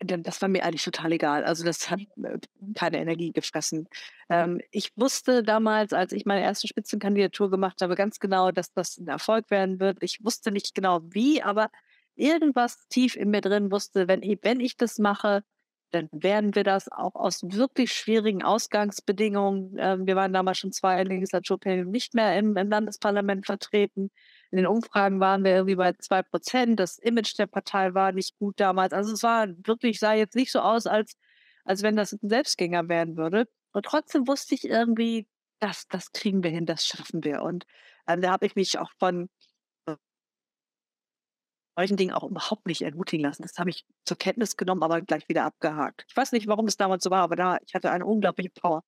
Das 0.00 0.40
war 0.42 0.48
mir 0.48 0.62
eigentlich 0.62 0.84
total 0.84 1.10
egal. 1.12 1.44
Also 1.44 1.64
das 1.64 1.90
hat 1.90 2.00
äh, 2.22 2.38
keine 2.74 2.98
Energie 2.98 3.32
gefressen. 3.32 3.88
Ähm, 4.28 4.60
ich 4.70 4.92
wusste 4.96 5.42
damals, 5.42 5.92
als 5.92 6.12
ich 6.12 6.24
meine 6.24 6.42
erste 6.42 6.68
Spitzenkandidatur 6.68 7.50
gemacht 7.50 7.82
habe, 7.82 7.96
ganz 7.96 8.20
genau, 8.20 8.52
dass 8.52 8.72
das 8.72 8.96
ein 8.98 9.08
Erfolg 9.08 9.50
werden 9.50 9.80
wird. 9.80 9.98
Ich 10.02 10.24
wusste 10.24 10.52
nicht 10.52 10.74
genau 10.74 11.00
wie, 11.02 11.42
aber 11.42 11.70
irgendwas 12.14 12.86
tief 12.88 13.16
in 13.16 13.30
mir 13.30 13.40
drin 13.40 13.72
wusste, 13.72 14.06
wenn 14.06 14.22
ich, 14.22 14.38
wenn 14.42 14.60
ich 14.60 14.76
das 14.76 14.98
mache, 14.98 15.42
dann 15.90 16.08
werden 16.12 16.54
wir 16.54 16.64
das 16.64 16.90
auch 16.92 17.14
aus 17.14 17.42
wirklich 17.42 17.92
schwierigen 17.92 18.42
Ausgangsbedingungen. 18.42 19.76
Ähm, 19.78 20.06
wir 20.06 20.16
waren 20.16 20.32
damals 20.32 20.58
schon 20.58 20.72
zwei 20.72 21.02
Legislaturperioden 21.02 21.90
nicht 21.90 22.14
mehr 22.14 22.38
im, 22.38 22.56
im 22.56 22.68
Landesparlament 22.68 23.46
vertreten. 23.46 24.10
In 24.50 24.56
den 24.56 24.66
Umfragen 24.66 25.20
waren 25.20 25.44
wir 25.44 25.52
irgendwie 25.52 25.76
bei 25.76 25.92
zwei 25.94 26.22
Prozent. 26.22 26.80
Das 26.80 26.98
Image 26.98 27.38
der 27.38 27.46
Partei 27.46 27.94
war 27.94 28.12
nicht 28.12 28.38
gut 28.38 28.58
damals. 28.60 28.92
Also 28.92 29.12
es 29.12 29.22
war 29.22 29.48
wirklich, 29.66 30.00
sah 30.00 30.14
jetzt 30.14 30.36
nicht 30.36 30.52
so 30.52 30.60
aus, 30.60 30.86
als, 30.86 31.16
als 31.64 31.82
wenn 31.82 31.96
das 31.96 32.12
ein 32.12 32.28
Selbstgänger 32.28 32.88
werden 32.88 33.16
würde. 33.16 33.46
Und 33.72 33.84
trotzdem 33.84 34.26
wusste 34.26 34.54
ich 34.54 34.64
irgendwie, 34.64 35.28
das, 35.60 35.86
das 35.88 36.12
kriegen 36.12 36.42
wir 36.42 36.50
hin, 36.50 36.66
das 36.66 36.86
schaffen 36.86 37.24
wir. 37.24 37.42
Und 37.42 37.66
ähm, 38.06 38.22
da 38.22 38.30
habe 38.32 38.46
ich 38.46 38.56
mich 38.56 38.78
auch 38.78 38.90
von 38.98 39.28
solchen 41.78 41.96
Dingen 41.96 42.12
auch 42.12 42.24
überhaupt 42.24 42.66
nicht 42.66 42.82
entmutigen 42.82 43.24
lassen. 43.24 43.42
Das 43.42 43.56
habe 43.56 43.70
ich 43.70 43.86
zur 44.04 44.16
Kenntnis 44.16 44.56
genommen, 44.56 44.82
aber 44.82 45.00
gleich 45.00 45.28
wieder 45.28 45.44
abgehakt. 45.44 46.04
Ich 46.08 46.16
weiß 46.16 46.32
nicht, 46.32 46.48
warum 46.48 46.66
es 46.66 46.76
damals 46.76 47.04
so 47.04 47.10
war, 47.10 47.22
aber 47.22 47.36
da, 47.36 47.58
ich 47.64 47.74
hatte 47.74 47.92
eine 47.92 48.04
unglaubliche 48.04 48.50
Power. 48.50 48.82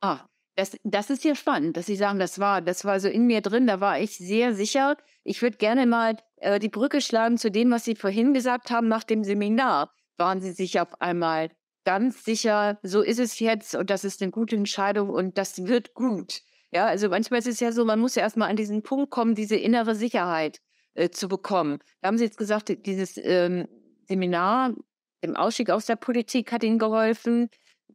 Ah, 0.00 0.26
das, 0.56 0.76
das 0.84 1.10
ist 1.10 1.22
ja 1.24 1.34
spannend, 1.34 1.76
dass 1.76 1.86
Sie 1.86 1.96
sagen, 1.96 2.18
das 2.18 2.38
war, 2.38 2.62
das 2.62 2.84
war 2.84 2.98
so 2.98 3.08
in 3.08 3.26
mir 3.26 3.42
drin, 3.42 3.66
da 3.66 3.80
war 3.80 4.00
ich 4.00 4.16
sehr 4.16 4.54
sicher. 4.54 4.96
Ich 5.22 5.42
würde 5.42 5.58
gerne 5.58 5.86
mal 5.86 6.16
äh, 6.36 6.58
die 6.58 6.70
Brücke 6.70 7.00
schlagen 7.02 7.36
zu 7.36 7.50
dem, 7.50 7.70
was 7.70 7.84
Sie 7.84 7.94
vorhin 7.94 8.32
gesagt 8.32 8.70
haben 8.70 8.88
nach 8.88 9.04
dem 9.04 9.22
Seminar. 9.22 9.92
Waren 10.16 10.40
Sie 10.40 10.52
sich 10.52 10.80
auf 10.80 11.00
einmal 11.00 11.50
ganz 11.84 12.24
sicher, 12.24 12.78
so 12.82 13.02
ist 13.02 13.20
es 13.20 13.38
jetzt 13.38 13.74
und 13.74 13.90
das 13.90 14.04
ist 14.04 14.22
eine 14.22 14.32
gute 14.32 14.56
Entscheidung 14.56 15.10
und 15.10 15.36
das 15.38 15.66
wird 15.66 15.94
gut. 15.94 16.40
Ja, 16.72 16.86
also 16.86 17.08
manchmal 17.10 17.38
ist 17.38 17.46
es 17.46 17.60
ja 17.60 17.70
so, 17.70 17.84
man 17.84 18.00
muss 18.00 18.16
ja 18.16 18.22
erstmal 18.22 18.50
an 18.50 18.56
diesen 18.56 18.82
Punkt 18.82 19.10
kommen, 19.10 19.34
diese 19.34 19.56
innere 19.56 19.94
Sicherheit 19.94 20.58
äh, 20.94 21.10
zu 21.10 21.28
bekommen. 21.28 21.78
Da 22.00 22.08
haben 22.08 22.18
Sie 22.18 22.24
jetzt 22.24 22.38
gesagt, 22.38 22.86
dieses 22.86 23.18
ähm, 23.18 23.68
Seminar 24.08 24.74
im 25.20 25.36
Ausstieg 25.36 25.70
aus 25.70 25.86
der 25.86 25.96
Politik 25.96 26.50
hat 26.50 26.64
Ihnen 26.64 26.78
geholfen. 26.78 27.50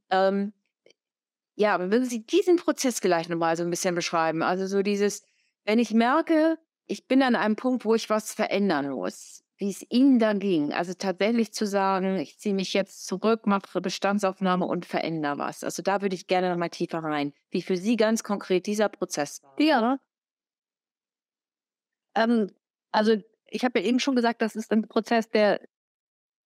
Ähm, 0.10 0.54
ja, 1.56 1.74
aber 1.74 1.92
würden 1.92 2.06
Sie 2.06 2.26
diesen 2.26 2.56
Prozess 2.56 3.00
vielleicht 3.00 3.30
nochmal 3.30 3.56
so 3.58 3.64
ein 3.64 3.70
bisschen 3.70 3.96
beschreiben? 3.96 4.42
Also 4.42 4.68
so 4.68 4.82
dieses, 4.82 5.24
wenn 5.66 5.80
ich 5.80 5.94
merke, 5.94 6.58
ich 6.88 7.08
bin 7.08 7.22
an 7.24 7.36
einem 7.36 7.56
Punkt, 7.56 7.86
wo 7.86 7.96
ich 7.96 8.10
was 8.10 8.34
verändern 8.34 8.90
muss, 8.90 9.44
wie 9.58 9.70
es 9.70 9.86
Ihnen 9.90 10.20
dann 10.20 10.40
ging. 10.40 10.74
Also 10.74 10.94
tatsächlich 10.94 11.54
zu 11.54 11.68
sagen, 11.68 12.18
ich 12.18 12.40
ziehe 12.40 12.56
mich 12.56 12.74
jetzt 12.74 13.06
zurück, 13.06 13.46
mache 13.46 13.80
Bestandsaufnahme 13.80 14.66
und 14.66 14.86
verändere 14.86 15.38
was. 15.38 15.64
Also 15.64 15.84
da 15.84 16.02
würde 16.02 16.16
ich 16.16 16.28
gerne 16.28 16.50
nochmal 16.50 16.70
tiefer 16.70 17.00
rein, 17.00 17.34
wie 17.50 17.62
für 17.62 17.78
Sie 17.78 17.96
ganz 17.96 18.24
konkret 18.24 18.66
dieser 18.66 18.90
Prozess 18.90 19.44
war. 19.44 19.60
Ja. 19.62 20.00
Ähm, 22.16 22.52
also 22.92 23.16
ich 23.48 23.64
habe 23.64 23.80
ja 23.80 23.86
eben 23.86 24.00
schon 24.00 24.16
gesagt, 24.16 24.42
das 24.42 24.56
ist 24.56 24.72
ein 24.72 24.88
Prozess, 24.88 25.30
der 25.30 25.62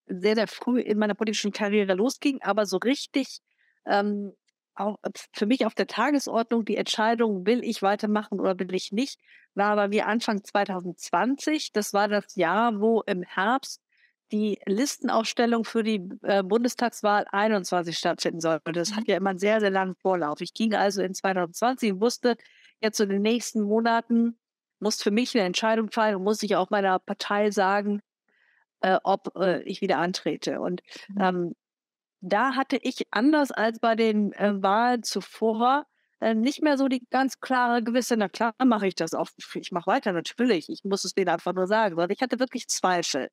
sehr, 0.07 0.35
sehr 0.35 0.47
früh 0.47 0.79
in 0.79 0.97
meiner 0.97 1.15
politischen 1.15 1.51
Karriere 1.51 1.93
losging, 1.93 2.41
aber 2.41 2.65
so 2.65 2.77
richtig 2.77 3.39
ähm, 3.85 4.33
auch 4.75 4.97
für 5.33 5.45
mich 5.45 5.65
auf 5.65 5.73
der 5.73 5.87
Tagesordnung 5.87 6.65
die 6.65 6.77
Entscheidung, 6.77 7.45
will 7.45 7.63
ich 7.63 7.81
weitermachen 7.81 8.39
oder 8.39 8.57
will 8.59 8.73
ich 8.73 8.91
nicht, 8.91 9.19
war 9.53 9.75
bei 9.75 9.87
mir 9.87 10.07
Anfang 10.07 10.43
2020. 10.43 11.71
Das 11.71 11.93
war 11.93 12.07
das 12.07 12.35
Jahr, 12.35 12.79
wo 12.79 13.01
im 13.01 13.23
Herbst 13.23 13.81
die 14.31 14.59
Listenausstellung 14.65 15.65
für 15.65 15.83
die 15.83 16.09
äh, 16.23 16.43
Bundestagswahl 16.43 17.25
21 17.31 17.97
stattfinden 17.97 18.41
sollte. 18.41 18.71
Das 18.71 18.93
hat 18.93 19.01
mhm. 19.01 19.11
ja 19.11 19.17
immer 19.17 19.29
einen 19.31 19.39
sehr, 19.39 19.59
sehr 19.59 19.69
langen 19.69 19.95
Vorlauf. 19.95 20.41
Ich 20.41 20.53
ging 20.53 20.73
also 20.73 21.01
in 21.01 21.13
2020 21.13 21.93
und 21.93 22.01
wusste, 22.01 22.35
jetzt 22.81 22.99
in 22.99 23.09
den 23.09 23.21
nächsten 23.21 23.61
Monaten 23.61 24.37
muss 24.79 25.01
für 25.01 25.11
mich 25.11 25.35
eine 25.35 25.45
Entscheidung 25.45 25.91
fallen 25.91 26.15
und 26.15 26.23
muss 26.23 26.43
ich 26.43 26.55
auch 26.55 26.69
meiner 26.69 26.99
Partei 26.99 27.51
sagen, 27.51 28.01
äh, 28.81 28.99
ob 29.03 29.35
äh, 29.37 29.61
ich 29.63 29.81
wieder 29.81 29.99
antrete. 29.99 30.59
Und 30.59 30.81
mhm. 31.09 31.21
ähm, 31.21 31.55
da 32.25 32.55
hatte 32.55 32.77
ich 32.81 33.03
anders 33.11 33.51
als 33.51 33.79
bei 33.79 33.95
den 33.95 34.33
äh, 34.33 34.61
Wahlen 34.61 35.03
zuvor 35.03 35.85
äh, 36.19 36.33
nicht 36.33 36.61
mehr 36.63 36.77
so 36.77 36.87
die 36.87 37.05
ganz 37.11 37.39
klare 37.39 37.83
Gewisse, 37.83 38.17
na 38.17 38.29
klar 38.29 38.53
mache 38.65 38.87
ich 38.87 38.95
das 38.95 39.13
auch, 39.13 39.29
ich 39.53 39.71
mache 39.71 39.87
weiter, 39.87 40.11
natürlich, 40.11 40.69
ich 40.69 40.83
muss 40.83 41.05
es 41.05 41.13
denen 41.13 41.29
einfach 41.29 41.53
nur 41.53 41.67
sagen, 41.67 41.95
sondern 41.95 42.11
ich 42.11 42.21
hatte 42.21 42.39
wirklich 42.39 42.67
Zweifel. 42.67 43.29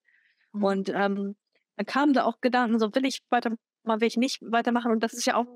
Mhm. 0.53 0.65
Und 0.65 0.89
ähm, 0.91 1.37
dann 1.77 1.87
kamen 1.87 2.13
da 2.13 2.25
auch 2.25 2.41
Gedanken, 2.41 2.79
so 2.79 2.95
will 2.95 3.07
ich 3.07 3.21
weitermachen, 3.31 3.59
will 3.85 4.09
ich 4.09 4.19
nicht 4.19 4.41
weitermachen 4.43 4.93
und 4.93 5.03
das 5.03 5.15
ist 5.15 5.25
ja 5.25 5.37
auch, 5.37 5.47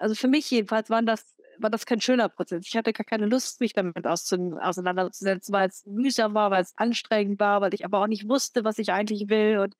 also 0.00 0.16
für 0.16 0.28
mich 0.28 0.50
jedenfalls 0.50 0.90
waren 0.90 1.06
das, 1.06 1.36
war 1.58 1.70
das 1.70 1.86
kein 1.86 2.00
schöner 2.00 2.28
Prozess. 2.28 2.66
Ich 2.66 2.76
hatte 2.76 2.92
gar 2.92 3.04
keine 3.04 3.26
Lust, 3.26 3.60
mich 3.60 3.74
damit 3.74 4.06
auseinanderzusetzen, 4.06 5.52
weil 5.52 5.68
es 5.68 5.86
mühsam 5.86 6.34
war, 6.34 6.50
weil 6.50 6.62
es 6.62 6.72
anstrengend 6.76 7.38
war, 7.38 7.60
weil 7.60 7.74
ich 7.74 7.84
aber 7.84 8.00
auch 8.00 8.08
nicht 8.08 8.28
wusste, 8.28 8.64
was 8.64 8.78
ich 8.78 8.92
eigentlich 8.92 9.28
will 9.28 9.58
und 9.58 9.76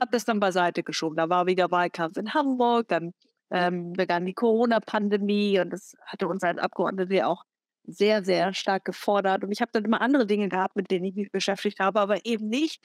habe 0.00 0.10
das 0.12 0.24
dann 0.24 0.40
beiseite 0.40 0.82
geschoben. 0.82 1.16
Da 1.16 1.28
war 1.28 1.46
wieder 1.46 1.70
Wahlkampf 1.70 2.16
in 2.16 2.34
Hamburg, 2.34 2.88
dann 2.88 3.12
ähm, 3.50 3.92
begann 3.92 4.26
die 4.26 4.34
Corona-Pandemie 4.34 5.60
und 5.60 5.70
das 5.70 5.96
hatte 6.06 6.28
uns 6.28 6.42
als 6.42 6.58
Abgeordnete 6.58 7.26
auch 7.26 7.44
sehr, 7.86 8.24
sehr 8.24 8.54
stark 8.54 8.84
gefordert. 8.84 9.44
Und 9.44 9.52
ich 9.52 9.60
habe 9.60 9.70
dann 9.72 9.84
immer 9.84 10.00
andere 10.00 10.26
Dinge 10.26 10.48
gehabt, 10.48 10.76
mit 10.76 10.90
denen 10.90 11.04
ich 11.04 11.14
mich 11.14 11.30
beschäftigt 11.30 11.80
habe, 11.80 12.00
aber 12.00 12.24
eben 12.24 12.48
nicht 12.48 12.82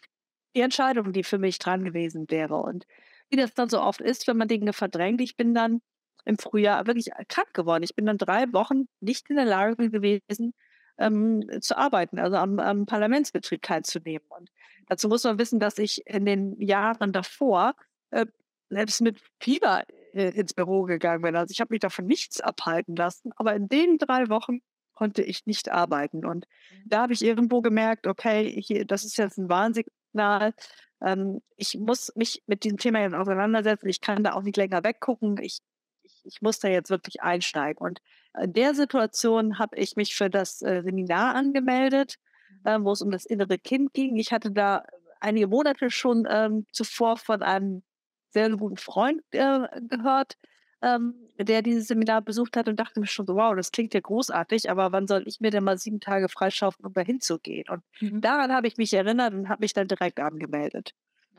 die 0.56 0.62
Entscheidung, 0.62 1.13
die 1.13 1.24
für 1.24 1.38
mich 1.38 1.60
dran 1.60 1.84
gewesen 1.84 2.26
wäre. 2.30 2.58
Und 2.58 2.86
wie 3.30 3.38
das 3.38 3.54
dann 3.54 3.69
so 3.69 3.82
oft 3.82 4.02
ist, 4.02 4.28
wenn 4.28 4.38
man 4.38 4.48
Dinge 4.48 4.74
verdrängt, 4.74 5.22
ich 5.22 5.36
bin 5.38 5.54
dann 5.54 5.82
im 6.26 6.38
Frühjahr 6.38 6.86
wirklich 6.88 7.10
krank 7.28 7.54
geworden. 7.54 7.84
Ich 7.84 7.95
bin 7.95 8.06
dann 8.06 8.17
drei 8.17 8.52
Wochen 8.54 8.88
nicht 9.00 9.30
in 9.30 9.38
der 9.38 9.45
Lage 9.45 9.89
gewesen, 9.89 10.54
ähm, 10.98 11.43
zu 11.62 11.78
arbeiten, 11.78 12.19
also 12.19 12.36
am, 12.38 12.60
am 12.60 12.86
Parlamentsbetrieb 12.86 13.62
teilzunehmen. 13.62 14.26
Und 14.30 14.50
Dazu 14.89 15.08
muss 15.08 15.23
man 15.23 15.38
wissen, 15.38 15.60
dass 15.60 15.78
ich 15.78 16.06
in 16.08 16.25
den 16.25 16.60
Jahren 16.60 17.13
davor 17.13 17.75
äh, 18.10 18.25
selbst 18.69 19.02
mit 19.02 19.21
Fieber 19.39 19.84
äh, 20.13 20.32
ins 20.32 20.54
Büro 20.54 20.84
gegangen 20.84 21.21
bin. 21.21 21.36
Also 21.36 21.52
ich 21.52 21.62
habe 21.62 21.73
mich 21.73 21.82
davon 21.82 22.08
nichts 22.08 22.41
abhalten 22.41 22.95
lassen. 22.95 23.32
Aber 23.36 23.56
in 23.56 23.67
den 23.67 23.99
drei 23.99 24.30
Wochen 24.30 24.62
konnte 24.93 25.21
ich 25.21 25.45
nicht 25.45 25.69
arbeiten. 25.69 26.25
Und 26.25 26.47
mhm. 26.71 26.89
da 26.89 27.04
habe 27.04 27.13
ich 27.13 27.23
irgendwo 27.23 27.62
gemerkt, 27.62 28.08
okay, 28.08 28.62
hier, 28.62 28.84
das 28.84 29.06
ist 29.06 29.17
jetzt 29.17 29.38
ein 29.38 29.47
Warnsignal. 29.47 30.54
Ähm, 31.02 31.41
ich 31.56 31.78
muss 31.78 32.12
mich 32.15 32.43
mit 32.47 32.63
diesem 32.63 32.80
Thema 32.80 33.02
jetzt 33.02 33.13
auseinandersetzen. 33.13 33.88
Ich 33.89 34.02
kann 34.02 34.23
da 34.23 34.34
auch 34.34 34.41
nicht 34.41 34.58
länger 34.58 34.84
weggucken. 34.84 35.38
Ich, 35.39 35.60
ich, 36.02 36.21
ich 36.25 36.41
muss 36.41 36.58
da 36.58 36.67
jetzt 36.67 36.89
wirklich 36.89 37.21
einsteigen. 37.21 37.78
Und 37.80 38.02
in 38.41 38.54
der 38.54 38.73
Situation 38.73 39.60
habe 39.60 39.78
ich 39.78 39.95
mich 39.95 40.15
für 40.15 40.32
das 40.32 40.63
äh, 40.63 40.82
Seminar 40.82 41.36
angemeldet 41.36 42.17
äh, 42.63 42.78
wo 42.80 42.91
es 42.91 43.02
um 43.02 43.12
das 43.12 43.26
innere 43.26 43.58
Kind 43.58 43.93
ging. 43.93 44.17
Ich 44.17 44.32
hatte 44.32 44.52
da 44.52 44.84
einige 45.19 45.48
Monate 45.48 45.89
schon 45.91 46.28
ähm, 46.30 46.65
zuvor 46.72 47.17
von 47.17 47.41
einem 47.41 47.84
sehr 48.30 48.50
guten 48.52 48.78
Freund 48.78 49.22
äh, 49.32 49.67
gehört, 49.88 50.38
ähm, 50.82 51.15
der 51.38 51.62
dieses 51.62 51.88
Seminar 51.88 52.22
besucht 52.22 52.56
hat 52.56 52.67
und 52.67 52.80
dachte 52.80 53.00
mir 53.00 53.08
schon 53.08 53.26
so, 53.26 53.36
wow, 53.36 53.56
das 53.56 53.72
klingt 53.72 53.93
ja 53.93 54.00
großartig, 54.00 54.69
aber 54.69 54.91
wann 54.91 55.08
soll 55.08 55.24
ich 55.28 55.39
mir 55.39 55.52
denn 55.52 55.63
mal 55.63 55.78
sieben 55.78 56.00
Tage 56.00 56.30
freischaufen, 56.30 56.86
um 56.86 56.93
da 56.93 57.02
hinzugehen? 57.02 57.65
Und 57.69 57.84
mhm. 58.00 58.22
daran 58.22 58.54
habe 58.54 58.67
ich 58.67 58.78
mich 58.78 58.93
erinnert 58.93 59.34
und 59.34 59.50
habe 59.50 59.62
mich 59.62 59.74
dann 59.74 59.88
direkt 59.88 60.19
angemeldet. 60.19 60.93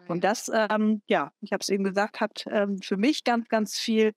Und 0.08 0.24
das, 0.24 0.50
ähm, 0.52 1.02
ja, 1.06 1.32
ich 1.40 1.52
habe 1.52 1.60
es 1.60 1.68
eben 1.68 1.84
gesagt, 1.84 2.20
hat 2.20 2.44
ähm, 2.50 2.78
für 2.82 2.96
mich 2.96 3.22
ganz, 3.22 3.48
ganz 3.48 3.78
viel 3.78 4.12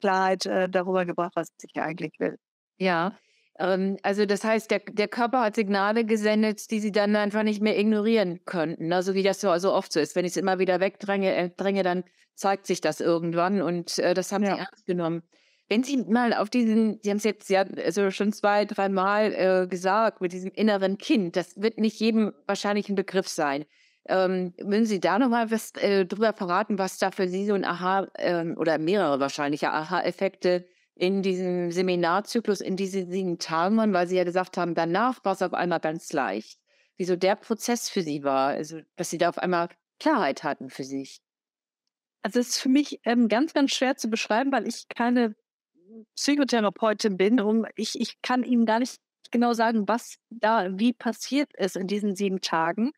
Klarheit 0.00 0.46
äh, 0.46 0.68
darüber 0.68 1.04
gebracht, 1.04 1.32
was 1.34 1.48
ich 1.60 1.80
eigentlich 1.80 2.12
will. 2.18 2.38
Ja, 2.78 3.18
ähm, 3.58 3.96
also 4.02 4.26
das 4.26 4.44
heißt, 4.44 4.70
der, 4.70 4.80
der 4.80 5.08
Körper 5.08 5.42
hat 5.42 5.54
Signale 5.54 6.04
gesendet, 6.04 6.70
die 6.70 6.80
sie 6.80 6.92
dann 6.92 7.14
einfach 7.16 7.42
nicht 7.42 7.62
mehr 7.62 7.78
ignorieren 7.78 8.40
könnten. 8.44 8.92
Also 8.92 9.14
wie 9.14 9.22
das 9.22 9.40
so 9.40 9.50
also 9.50 9.72
oft 9.72 9.92
so 9.92 10.00
ist. 10.00 10.16
Wenn 10.16 10.24
ich 10.24 10.32
es 10.32 10.36
immer 10.36 10.58
wieder 10.58 10.80
wegdränge, 10.80 11.34
äh, 11.34 11.50
dränge, 11.50 11.82
dann 11.82 12.04
zeigt 12.34 12.66
sich 12.66 12.80
das 12.80 13.00
irgendwann 13.00 13.62
und 13.62 13.98
äh, 13.98 14.14
das 14.14 14.32
haben 14.32 14.44
ja. 14.44 14.54
sie 14.54 14.60
ernst 14.60 14.86
genommen. 14.86 15.22
Wenn 15.68 15.84
Sie 15.84 15.96
mal 15.96 16.34
auf 16.34 16.50
diesen, 16.50 16.98
Sie 17.02 17.08
haben 17.08 17.16
es 17.16 17.24
jetzt 17.24 17.48
ja 17.48 17.62
also 17.62 18.10
schon 18.10 18.32
zwei, 18.32 18.66
dreimal 18.66 19.32
äh, 19.32 19.66
gesagt, 19.66 20.20
mit 20.20 20.32
diesem 20.32 20.50
inneren 20.50 20.98
Kind, 20.98 21.34
das 21.36 21.60
wird 21.60 21.78
nicht 21.78 21.98
jedem 21.98 22.32
wahrscheinlich 22.46 22.90
ein 22.90 22.94
Begriff 22.94 23.28
sein. 23.28 23.64
Ähm, 24.06 24.52
würden 24.58 24.84
Sie 24.84 25.00
da 25.00 25.18
nochmal 25.18 25.50
was 25.50 25.72
äh, 25.76 26.04
drüber 26.04 26.32
verraten, 26.34 26.78
was 26.78 26.98
da 26.98 27.10
für 27.10 27.28
Sie 27.28 27.46
so 27.46 27.54
ein 27.54 27.64
Aha- 27.64 28.08
ähm, 28.18 28.56
oder 28.58 28.76
mehrere 28.78 29.20
wahrscheinliche 29.20 29.70
Aha-Effekte 29.70 30.66
in 30.94 31.22
diesem 31.22 31.72
Seminarzyklus, 31.72 32.60
in 32.60 32.76
diese 32.76 33.06
sieben 33.10 33.38
Tagen 33.38 33.76
waren, 33.76 33.92
weil 33.92 34.06
Sie 34.06 34.16
ja 34.16 34.24
gesagt 34.24 34.56
haben, 34.56 34.74
danach 34.74 35.24
war 35.24 35.32
es 35.32 35.42
auf 35.42 35.54
einmal 35.54 35.80
ganz 35.80 36.12
leicht. 36.12 36.58
Wieso 36.96 37.16
der 37.16 37.36
Prozess 37.36 37.88
für 37.88 38.02
Sie 38.02 38.22
war, 38.22 38.48
also 38.48 38.80
dass 38.96 39.10
Sie 39.10 39.18
da 39.18 39.28
auf 39.30 39.38
einmal 39.38 39.68
Klarheit 39.98 40.44
hatten 40.44 40.68
für 40.68 40.84
sich. 40.84 41.20
Also 42.22 42.40
es 42.40 42.50
ist 42.50 42.58
für 42.58 42.68
mich 42.68 43.00
ähm, 43.04 43.28
ganz, 43.28 43.52
ganz 43.52 43.72
schwer 43.72 43.96
zu 43.96 44.08
beschreiben, 44.08 44.52
weil 44.52 44.66
ich 44.68 44.86
keine 44.88 45.34
Psychotherapeutin 46.14 47.16
bin. 47.16 47.40
Um, 47.40 47.66
ich, 47.74 48.00
ich 48.00 48.20
kann 48.22 48.44
Ihnen 48.44 48.66
gar 48.66 48.78
nicht 48.78 49.00
genau 49.30 49.54
sagen, 49.54 49.88
was 49.88 50.18
da 50.30 50.68
wie 50.78 50.92
passiert 50.92 51.52
ist 51.56 51.76
in 51.76 51.86
diesen 51.86 52.14
sieben 52.14 52.40
Tagen. 52.40 52.92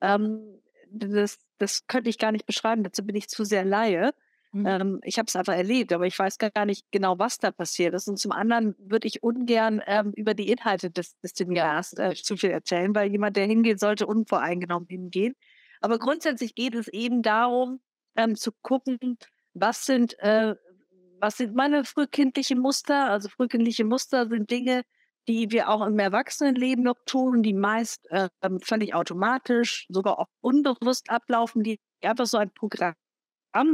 Ähm, 0.00 0.60
das, 0.90 1.38
das 1.58 1.86
könnte 1.86 2.10
ich 2.10 2.18
gar 2.18 2.32
nicht 2.32 2.46
beschreiben, 2.46 2.82
dazu 2.82 3.04
bin 3.04 3.16
ich 3.16 3.28
zu 3.28 3.44
sehr 3.44 3.64
Laie. 3.64 4.12
Mhm. 4.56 4.66
Ähm, 4.66 5.00
ich 5.04 5.18
habe 5.18 5.26
es 5.26 5.36
einfach 5.36 5.54
erlebt, 5.54 5.92
aber 5.92 6.06
ich 6.06 6.18
weiß 6.18 6.38
gar 6.38 6.64
nicht 6.64 6.86
genau, 6.90 7.18
was 7.18 7.38
da 7.38 7.50
passiert 7.50 7.94
ist. 7.94 8.08
Und 8.08 8.18
zum 8.18 8.32
anderen 8.32 8.74
würde 8.78 9.06
ich 9.06 9.22
ungern 9.22 9.82
ähm, 9.86 10.12
über 10.16 10.32
die 10.34 10.50
Inhalte 10.50 10.90
des, 10.90 11.18
des 11.20 11.32
Seminars 11.34 11.92
äh, 11.98 12.14
zu 12.14 12.36
viel 12.36 12.50
erzählen, 12.50 12.94
weil 12.94 13.10
jemand, 13.10 13.36
der 13.36 13.46
hingeht, 13.46 13.80
sollte 13.80 14.06
unvoreingenommen 14.06 14.88
hingehen. 14.88 15.34
Aber 15.80 15.98
grundsätzlich 15.98 16.54
geht 16.54 16.74
es 16.74 16.88
eben 16.88 17.22
darum, 17.22 17.80
ähm, 18.16 18.34
zu 18.34 18.50
gucken, 18.62 19.18
was 19.52 19.84
sind, 19.84 20.18
äh, 20.20 20.54
was 21.20 21.36
sind 21.36 21.54
meine 21.54 21.84
frühkindlichen 21.84 22.58
Muster? 22.58 23.10
Also 23.10 23.28
frühkindliche 23.28 23.84
Muster 23.84 24.26
sind 24.28 24.50
Dinge, 24.50 24.82
die 25.28 25.50
wir 25.50 25.68
auch 25.68 25.84
im 25.84 25.98
Erwachsenenleben 25.98 26.84
noch 26.84 26.98
tun, 27.04 27.42
die 27.42 27.52
meist 27.52 28.08
äh, 28.10 28.28
völlig 28.62 28.94
automatisch, 28.94 29.86
sogar 29.90 30.18
auch 30.18 30.28
unbewusst 30.40 31.10
ablaufen, 31.10 31.62
die 31.62 31.78
einfach 32.02 32.26
so 32.26 32.38
ein 32.38 32.50
Programm 32.52 32.94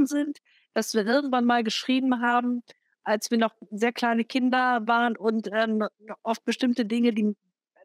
sind, 0.06 0.38
das 0.74 0.94
wir 0.94 1.06
irgendwann 1.06 1.44
mal 1.44 1.62
geschrieben 1.64 2.20
haben, 2.20 2.62
als 3.04 3.30
wir 3.30 3.38
noch 3.38 3.54
sehr 3.70 3.92
kleine 3.92 4.24
Kinder 4.24 4.86
waren 4.86 5.16
und 5.16 5.48
ähm, 5.52 5.86
oft 6.22 6.44
bestimmte 6.44 6.84
Dinge, 6.84 7.12
die 7.12 7.34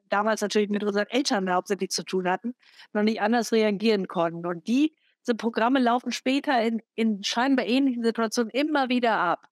damals 0.10 0.42
natürlich 0.42 0.70
mit 0.70 0.84
unseren 0.84 1.08
Eltern 1.08 1.52
hauptsächlich 1.52 1.90
zu 1.90 2.04
tun 2.04 2.30
hatten, 2.30 2.56
noch 2.94 3.04
nicht 3.04 3.22
anders 3.22 3.52
reagieren 3.52 4.08
konnten. 4.08 4.46
Und 4.46 4.68
die, 4.68 4.96
diese 5.22 5.36
Programme 5.36 5.80
laufen 5.80 6.12
später 6.12 6.62
in, 6.62 6.82
in 6.96 7.24
scheinbar 7.24 7.66
ähnlichen 7.66 8.04
Situationen 8.04 8.52
immer 8.52 8.90
wieder 8.90 9.18
ab. 9.18 9.48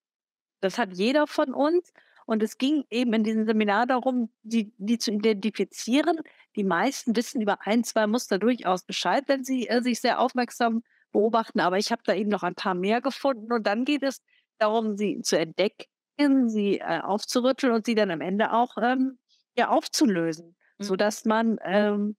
Das 0.61 0.77
hat 0.77 0.93
jeder 0.93 1.27
von 1.27 1.53
uns. 1.53 1.91
Und 2.27 2.41
es 2.41 2.57
ging 2.57 2.85
eben 2.89 3.13
in 3.13 3.23
diesem 3.23 3.45
Seminar 3.45 3.85
darum, 3.85 4.29
die, 4.41 4.73
die 4.77 4.97
zu 4.97 5.11
identifizieren. 5.11 6.21
Die 6.55 6.63
meisten 6.63 7.15
wissen 7.15 7.39
über 7.39 7.59
ein, 7.67 7.83
zwei 7.83 8.07
Muster 8.07 8.39
durchaus 8.39 8.83
Bescheid, 8.83 9.25
wenn 9.27 9.43
sie 9.43 9.67
äh, 9.67 9.83
sich 9.83 10.01
sehr 10.01 10.19
aufmerksam 10.19 10.81
beobachten. 11.15 11.61
Aber 11.61 11.77
ich 11.77 11.91
habe 11.91 12.01
da 12.05 12.13
eben 12.13 12.29
noch 12.29 12.43
ein 12.43 12.55
paar 12.55 12.75
mehr 12.75 13.01
gefunden. 13.01 13.51
Und 13.51 13.65
dann 13.65 13.85
geht 13.85 14.03
es 14.03 14.21
darum, 14.59 14.97
sie 14.97 15.21
zu 15.21 15.37
entdecken, 15.37 16.49
sie 16.49 16.79
äh, 16.79 16.99
aufzurütteln 17.01 17.73
und 17.73 17.85
sie 17.85 17.95
dann 17.95 18.11
am 18.11 18.21
Ende 18.21 18.51
auch 18.51 18.75
ähm, 18.81 19.17
ja, 19.57 19.69
aufzulösen, 19.69 20.55
mhm. 20.77 20.83
sodass 20.83 21.25
man 21.25 21.57
ähm, 21.63 22.15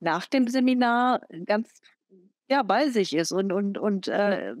nach 0.00 0.26
dem 0.26 0.48
Seminar 0.48 1.20
ganz 1.46 1.80
ja, 2.48 2.62
bei 2.62 2.88
sich 2.88 3.14
ist 3.14 3.32
und, 3.32 3.52
und, 3.52 3.78
und 3.78 4.08
äh, 4.08 4.54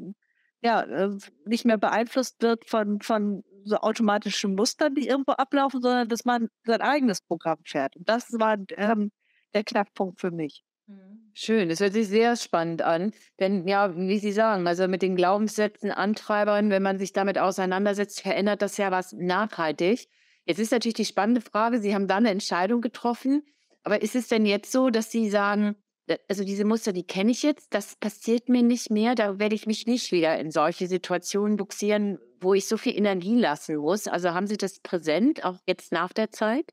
ja, 0.62 0.82
äh, 0.82 1.18
nicht 1.44 1.64
mehr 1.64 1.78
beeinflusst 1.78 2.40
wird 2.42 2.68
von, 2.68 3.00
von 3.00 3.42
so 3.64 3.76
automatischen 3.78 4.54
Mustern, 4.54 4.94
die 4.94 5.08
irgendwo 5.08 5.32
ablaufen, 5.32 5.82
sondern 5.82 6.08
dass 6.08 6.24
man 6.24 6.48
sein 6.64 6.80
eigenes 6.82 7.20
Programm 7.20 7.58
fährt. 7.64 7.96
Und 7.96 8.08
das 8.08 8.32
war 8.32 8.58
ähm, 8.76 9.10
der 9.54 9.64
Knackpunkt 9.64 10.20
für 10.20 10.30
mich. 10.30 10.62
Mhm. 10.90 11.30
Schön, 11.32 11.68
das 11.68 11.80
hört 11.80 11.92
sich 11.92 12.08
sehr 12.08 12.36
spannend 12.36 12.82
an. 12.82 13.12
Denn 13.38 13.66
ja, 13.66 13.96
wie 13.96 14.18
Sie 14.18 14.32
sagen, 14.32 14.66
also 14.66 14.88
mit 14.88 15.02
den 15.02 15.16
Glaubenssätzen, 15.16 15.90
Antreibern, 15.90 16.70
wenn 16.70 16.82
man 16.82 16.98
sich 16.98 17.12
damit 17.12 17.38
auseinandersetzt, 17.38 18.20
verändert 18.20 18.62
das 18.62 18.76
ja 18.76 18.90
was 18.90 19.12
nachhaltig. 19.12 20.08
Jetzt 20.44 20.58
ist 20.58 20.72
natürlich 20.72 20.94
die 20.94 21.04
spannende 21.04 21.40
Frage, 21.40 21.80
Sie 21.80 21.94
haben 21.94 22.08
da 22.08 22.16
eine 22.16 22.30
Entscheidung 22.30 22.80
getroffen, 22.80 23.42
aber 23.84 24.02
ist 24.02 24.16
es 24.16 24.28
denn 24.28 24.46
jetzt 24.46 24.72
so, 24.72 24.90
dass 24.90 25.10
Sie 25.10 25.30
sagen, 25.30 25.76
äh, 26.06 26.18
also 26.28 26.44
diese 26.44 26.64
Muster, 26.64 26.92
die 26.92 27.06
kenne 27.06 27.30
ich 27.30 27.42
jetzt, 27.42 27.72
das 27.72 27.96
passiert 27.96 28.48
mir 28.48 28.62
nicht 28.62 28.90
mehr, 28.90 29.14
da 29.14 29.38
werde 29.38 29.54
ich 29.54 29.66
mich 29.66 29.86
nicht 29.86 30.10
wieder 30.12 30.38
in 30.38 30.50
solche 30.50 30.88
Situationen 30.88 31.56
buxieren, 31.56 32.18
wo 32.40 32.54
ich 32.54 32.66
so 32.66 32.76
viel 32.76 32.96
Energie 32.96 33.38
lassen 33.38 33.76
muss. 33.76 34.08
Also 34.08 34.30
haben 34.30 34.46
Sie 34.46 34.56
das 34.56 34.80
präsent, 34.80 35.44
auch 35.44 35.58
jetzt 35.66 35.92
nach 35.92 36.12
der 36.12 36.30
Zeit? 36.30 36.72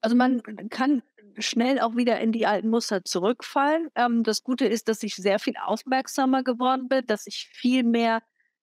Also 0.00 0.14
man 0.14 0.42
kann 0.70 1.02
schnell 1.38 1.80
auch 1.80 1.96
wieder 1.96 2.20
in 2.20 2.32
die 2.32 2.46
alten 2.46 2.68
Muster 2.68 3.04
zurückfallen. 3.04 3.88
Ähm, 3.94 4.22
das 4.22 4.42
Gute 4.42 4.66
ist, 4.66 4.88
dass 4.88 5.02
ich 5.02 5.14
sehr 5.14 5.38
viel 5.38 5.54
aufmerksamer 5.62 6.42
geworden 6.42 6.88
bin, 6.88 7.06
dass 7.06 7.26
ich 7.26 7.48
viel 7.52 7.84
mehr 7.84 8.22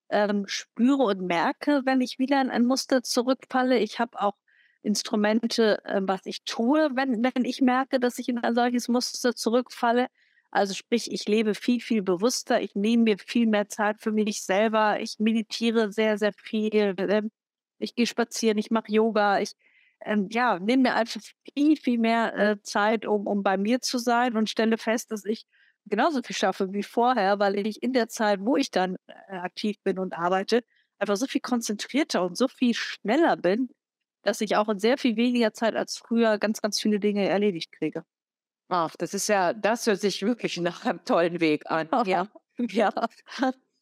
ähm, 0.10 0.46
spüre 0.48 1.04
und 1.04 1.22
merke, 1.22 1.82
wenn 1.86 2.02
ich 2.02 2.20
wieder 2.20 2.42
in 2.42 2.50
ein 2.50 2.66
Muster 2.66 3.04
zurückfalle. 3.04 3.80
Ich 3.80 4.00
habe 4.00 4.20
auch 4.22 4.36
Instrumente, 4.84 5.84
äh, 5.86 6.02
was 6.04 6.22
ich 6.26 6.44
tue, 6.46 6.92
wenn, 6.96 7.24
wenn 7.24 7.46
ich 7.46 7.62
merke, 7.62 8.00
dass 8.00 8.20
ich 8.20 8.30
in 8.30 8.38
ein 8.38 8.56
solches 8.56 8.88
Muster 8.88 9.36
zurückfalle. 9.36 10.08
Also 10.52 10.74
sprich, 10.74 11.12
ich 11.12 11.28
lebe 11.28 11.56
viel, 11.56 11.82
viel 11.82 12.02
bewusster, 12.02 12.62
ich 12.62 12.76
nehme 12.76 13.04
mir 13.04 13.18
viel 13.18 13.48
mehr 13.48 13.68
Zeit 13.68 13.98
für 14.00 14.12
mich 14.12 14.44
selber, 14.44 15.00
ich 15.02 15.16
meditiere 15.20 15.92
sehr, 15.92 16.18
sehr 16.18 16.34
viel, 16.34 16.96
ähm, 16.98 17.32
ich 17.80 17.96
gehe 17.96 18.08
spazieren, 18.08 18.58
ich 18.58 18.72
mache 18.72 18.92
Yoga, 18.92 19.40
ich 19.40 19.54
ähm, 20.06 20.28
ja, 20.32 20.60
nehme 20.60 20.84
mir 20.84 20.96
einfach 20.96 21.22
viel, 21.54 21.78
viel 21.78 22.00
mehr 22.00 22.36
äh, 22.38 22.62
Zeit, 22.62 23.06
um, 23.06 23.28
um 23.28 23.44
bei 23.44 23.58
mir 23.58 23.82
zu 23.82 23.98
sein 23.98 24.38
und 24.38 24.50
stelle 24.50 24.78
fest, 24.78 25.12
dass 25.12 25.26
ich 25.26 25.46
genauso 25.86 26.22
viel 26.24 26.36
schaffe 26.36 26.74
wie 26.74 26.84
vorher, 26.84 27.40
weil 27.40 27.66
ich 27.68 27.84
in 27.84 27.94
der 27.94 28.08
Zeit, 28.10 28.40
wo 28.42 28.58
ich 28.58 28.72
dann 28.72 28.98
äh, 29.08 29.38
aktiv 29.38 29.78
bin 29.84 30.00
und 30.00 30.14
arbeite, 30.14 30.64
einfach 31.00 31.18
so 31.18 31.28
viel 31.28 31.42
konzentrierter 31.42 32.24
und 32.24 32.38
so 32.38 32.48
viel 32.48 32.74
schneller 32.74 33.38
bin, 33.38 33.70
dass 34.24 34.42
ich 34.42 34.56
auch 34.56 34.70
in 34.70 34.80
sehr 34.80 34.98
viel 34.98 35.16
weniger 35.18 35.54
Zeit 35.54 35.76
als 35.76 35.98
früher 35.98 36.38
ganz, 36.40 36.62
ganz 36.62 36.80
viele 36.82 37.00
Dinge 37.00 37.28
erledigt 37.28 37.72
kriege. 37.72 38.04
Ach, 38.68 38.96
das 38.96 39.14
ist 39.14 39.28
ja, 39.28 39.54
das 39.54 39.86
hört 39.86 40.02
sich 40.02 40.24
wirklich 40.24 40.58
nach 40.58 40.86
einem 40.86 41.04
tollen 41.06 41.40
Weg 41.40 41.70
an. 41.70 41.90
Ja, 42.08 42.28
ja. 42.58 42.92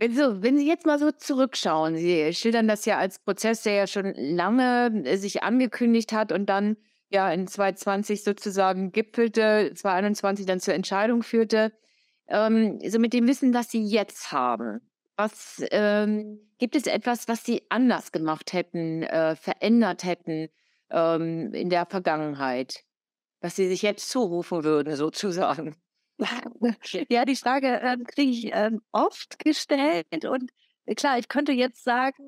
Wenn, 0.00 0.14
so, 0.14 0.42
wenn 0.42 0.56
Sie 0.56 0.66
jetzt 0.66 0.86
mal 0.86 0.98
so 0.98 1.10
zurückschauen, 1.10 1.94
Sie 1.94 2.32
schildern 2.32 2.66
das 2.66 2.86
ja 2.86 2.96
als 2.96 3.18
Prozess, 3.18 3.64
der 3.64 3.74
ja 3.74 3.86
schon 3.86 4.14
lange 4.14 5.04
äh, 5.04 5.16
sich 5.18 5.42
angekündigt 5.42 6.14
hat 6.14 6.32
und 6.32 6.46
dann 6.46 6.78
ja 7.10 7.30
in 7.30 7.46
2020 7.46 8.24
sozusagen 8.24 8.92
gipfelte, 8.92 9.72
2021 9.74 10.46
dann 10.46 10.58
zur 10.58 10.72
Entscheidung 10.72 11.22
führte. 11.22 11.72
Ähm, 12.28 12.78
so 12.88 12.98
mit 12.98 13.12
dem 13.12 13.28
Wissen, 13.28 13.52
das 13.52 13.70
Sie 13.70 13.84
jetzt 13.84 14.32
haben, 14.32 14.80
was 15.16 15.62
ähm, 15.70 16.48
gibt 16.56 16.76
es 16.76 16.86
etwas, 16.86 17.28
was 17.28 17.44
Sie 17.44 17.62
anders 17.68 18.10
gemacht 18.10 18.54
hätten, 18.54 19.02
äh, 19.02 19.36
verändert 19.36 20.04
hätten 20.04 20.48
ähm, 20.90 21.52
in 21.52 21.68
der 21.68 21.84
Vergangenheit, 21.84 22.84
was 23.42 23.54
Sie 23.54 23.68
sich 23.68 23.82
jetzt 23.82 24.08
zurufen 24.08 24.64
würden, 24.64 24.96
sozusagen? 24.96 25.76
Ja, 27.08 27.24
die 27.24 27.36
Frage 27.36 27.80
äh, 27.80 27.96
kriege 28.04 28.30
ich 28.30 28.52
äh, 28.52 28.70
oft 28.92 29.38
gestellt 29.38 30.24
und 30.24 30.50
äh, 30.86 30.94
klar, 30.94 31.18
ich 31.18 31.28
könnte 31.28 31.52
jetzt 31.52 31.84
sagen, 31.84 32.22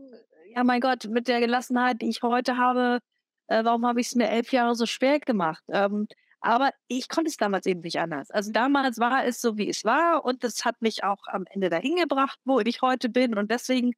ja 0.55 0.65
mein 0.65 0.81
Gott, 0.81 1.09
mit 1.09 1.29
der 1.29 1.41
Gelassenheit, 1.41 2.03
die 2.03 2.09
ich 2.09 2.23
heute 2.23 2.57
habe, 2.57 3.01
äh, 3.49 3.65
warum 3.65 3.87
habe 3.87 4.01
ich 4.01 4.09
es 4.09 4.15
mir 4.15 4.29
elf 4.29 4.53
Jahre 4.53 4.75
so 4.75 4.87
schwer 4.87 5.21
gemacht? 5.21 5.63
Ähm, 5.69 6.09
aber 6.41 6.71
ich 6.89 7.09
konnte 7.09 7.29
es 7.29 7.37
damals 7.37 7.67
eben 7.67 7.81
nicht 7.83 8.01
anders. 8.01 8.31
Also 8.31 8.51
damals 8.51 8.99
war 8.99 9.25
es 9.25 9.41
so, 9.41 9.57
wie 9.57 9.69
es 9.69 9.85
war 9.85 10.25
und 10.25 10.43
das 10.43 10.65
hat 10.65 10.83
mich 10.83 11.05
auch 11.05 11.23
am 11.27 11.45
Ende 11.51 11.71
dahin 11.71 11.97
gebracht, 11.97 12.39
wo 12.45 12.59
ich 12.61 12.83
heute 12.83 13.09
bin 13.09 13.37
und 13.37 13.51
deswegen 13.51 13.93
äh, 13.93 13.95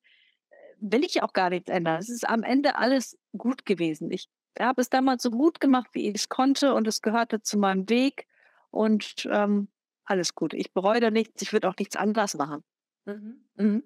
will 0.78 1.04
ich 1.04 1.22
auch 1.22 1.33
gar 1.33 1.50
nichts 1.50 1.70
ändern. 1.70 1.98
Es 1.98 2.09
ist 2.09 2.28
am 2.28 2.42
Ende 2.42 2.76
alles 2.76 3.18
gut 3.37 3.64
gewesen. 3.64 4.11
Ich 4.11 4.28
habe 4.59 4.80
es 4.80 4.90
damals 4.90 5.22
so 5.22 5.30
gut 5.30 5.61
gemacht, 5.61 5.88
wie 5.92 6.09
ich 6.09 6.14
es 6.14 6.28
konnte 6.28 6.74
und 6.74 6.87
es 6.87 7.02
gehörte 7.02 7.40
zu 7.42 7.59
meinem 7.59 7.88
Weg 7.88 8.26
und 8.70 9.28
ähm, 9.30 9.68
alles 10.05 10.35
gut. 10.35 10.55
Ich 10.55 10.73
bereue 10.73 11.01
da 11.01 11.11
nichts, 11.11 11.43
ich 11.43 11.53
würde 11.53 11.69
auch 11.69 11.77
nichts 11.79 11.97
anderes 11.97 12.35
machen. 12.35 12.62
Mhm. 13.07 13.45
Mhm. 13.57 13.83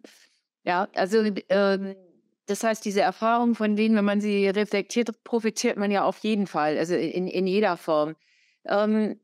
Ja, 0.65 0.89
also 0.95 1.25
ähm, 1.49 1.97
das 2.47 2.65
heißt, 2.65 2.85
diese 2.85 3.01
Erfahrungen, 3.01 3.55
von 3.55 3.77
denen, 3.77 3.97
wenn 3.97 4.05
man 4.05 4.21
sie 4.21 4.49
reflektiert, 4.49 5.23
profitiert 5.25 5.77
man 5.77 5.91
ja 5.91 6.05
auf 6.05 6.19
jeden 6.19 6.47
Fall, 6.47 6.79
also 6.79 6.95
in, 6.95 7.27
in 7.27 7.47
jeder 7.47 7.77
Form. 7.77 8.17
Ähm, 8.65 9.21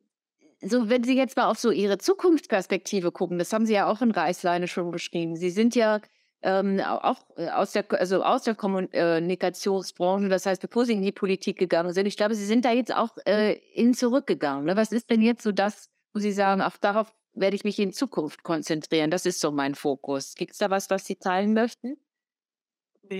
so, 0.60 0.88
wenn 0.88 1.04
Sie 1.04 1.16
jetzt 1.16 1.36
mal 1.36 1.50
auf 1.50 1.58
so 1.58 1.70
Ihre 1.70 1.98
Zukunftsperspektive 1.98 3.12
gucken, 3.12 3.38
das 3.38 3.52
haben 3.52 3.66
Sie 3.66 3.74
ja 3.74 3.86
auch 3.86 4.00
in 4.00 4.10
Reißleine 4.10 4.66
schon 4.66 4.90
beschrieben. 4.90 5.36
Sie 5.36 5.50
sind 5.50 5.74
ja 5.74 6.00
ähm, 6.42 6.80
auch 6.80 7.20
äh, 7.36 7.48
aus 7.48 7.72
der, 7.72 7.84
also 7.92 8.22
aus 8.22 8.42
der 8.42 8.54
Kommunikationsbranche, 8.54 10.28
das 10.28 10.46
heißt, 10.46 10.62
bevor 10.62 10.84
Sie 10.84 10.92
in 10.92 11.02
die 11.02 11.12
Politik 11.12 11.58
gegangen 11.58 11.92
sind. 11.92 12.06
Ich 12.06 12.16
glaube, 12.16 12.34
Sie 12.34 12.44
sind 12.44 12.64
da 12.64 12.72
jetzt 12.72 12.94
auch 12.94 13.16
äh, 13.26 13.54
in 13.74 13.94
zurückgegangen. 13.94 14.64
Ne? 14.66 14.76
Was 14.76 14.92
ist 14.92 15.10
denn 15.10 15.22
jetzt 15.22 15.42
so 15.42 15.52
das, 15.52 15.90
wo 16.14 16.20
Sie 16.20 16.32
sagen, 16.32 16.60
ach, 16.62 16.78
darauf 16.78 17.12
werde 17.34 17.56
ich 17.56 17.64
mich 17.64 17.78
in 17.78 17.92
Zukunft 17.92 18.44
konzentrieren? 18.44 19.10
Das 19.10 19.26
ist 19.26 19.40
so 19.40 19.50
mein 19.50 19.74
Fokus. 19.74 20.34
Gibt 20.34 20.52
es 20.52 20.58
da 20.58 20.70
was, 20.70 20.88
was 20.88 21.04
Sie 21.04 21.16
teilen 21.16 21.52
möchten? 21.52 21.98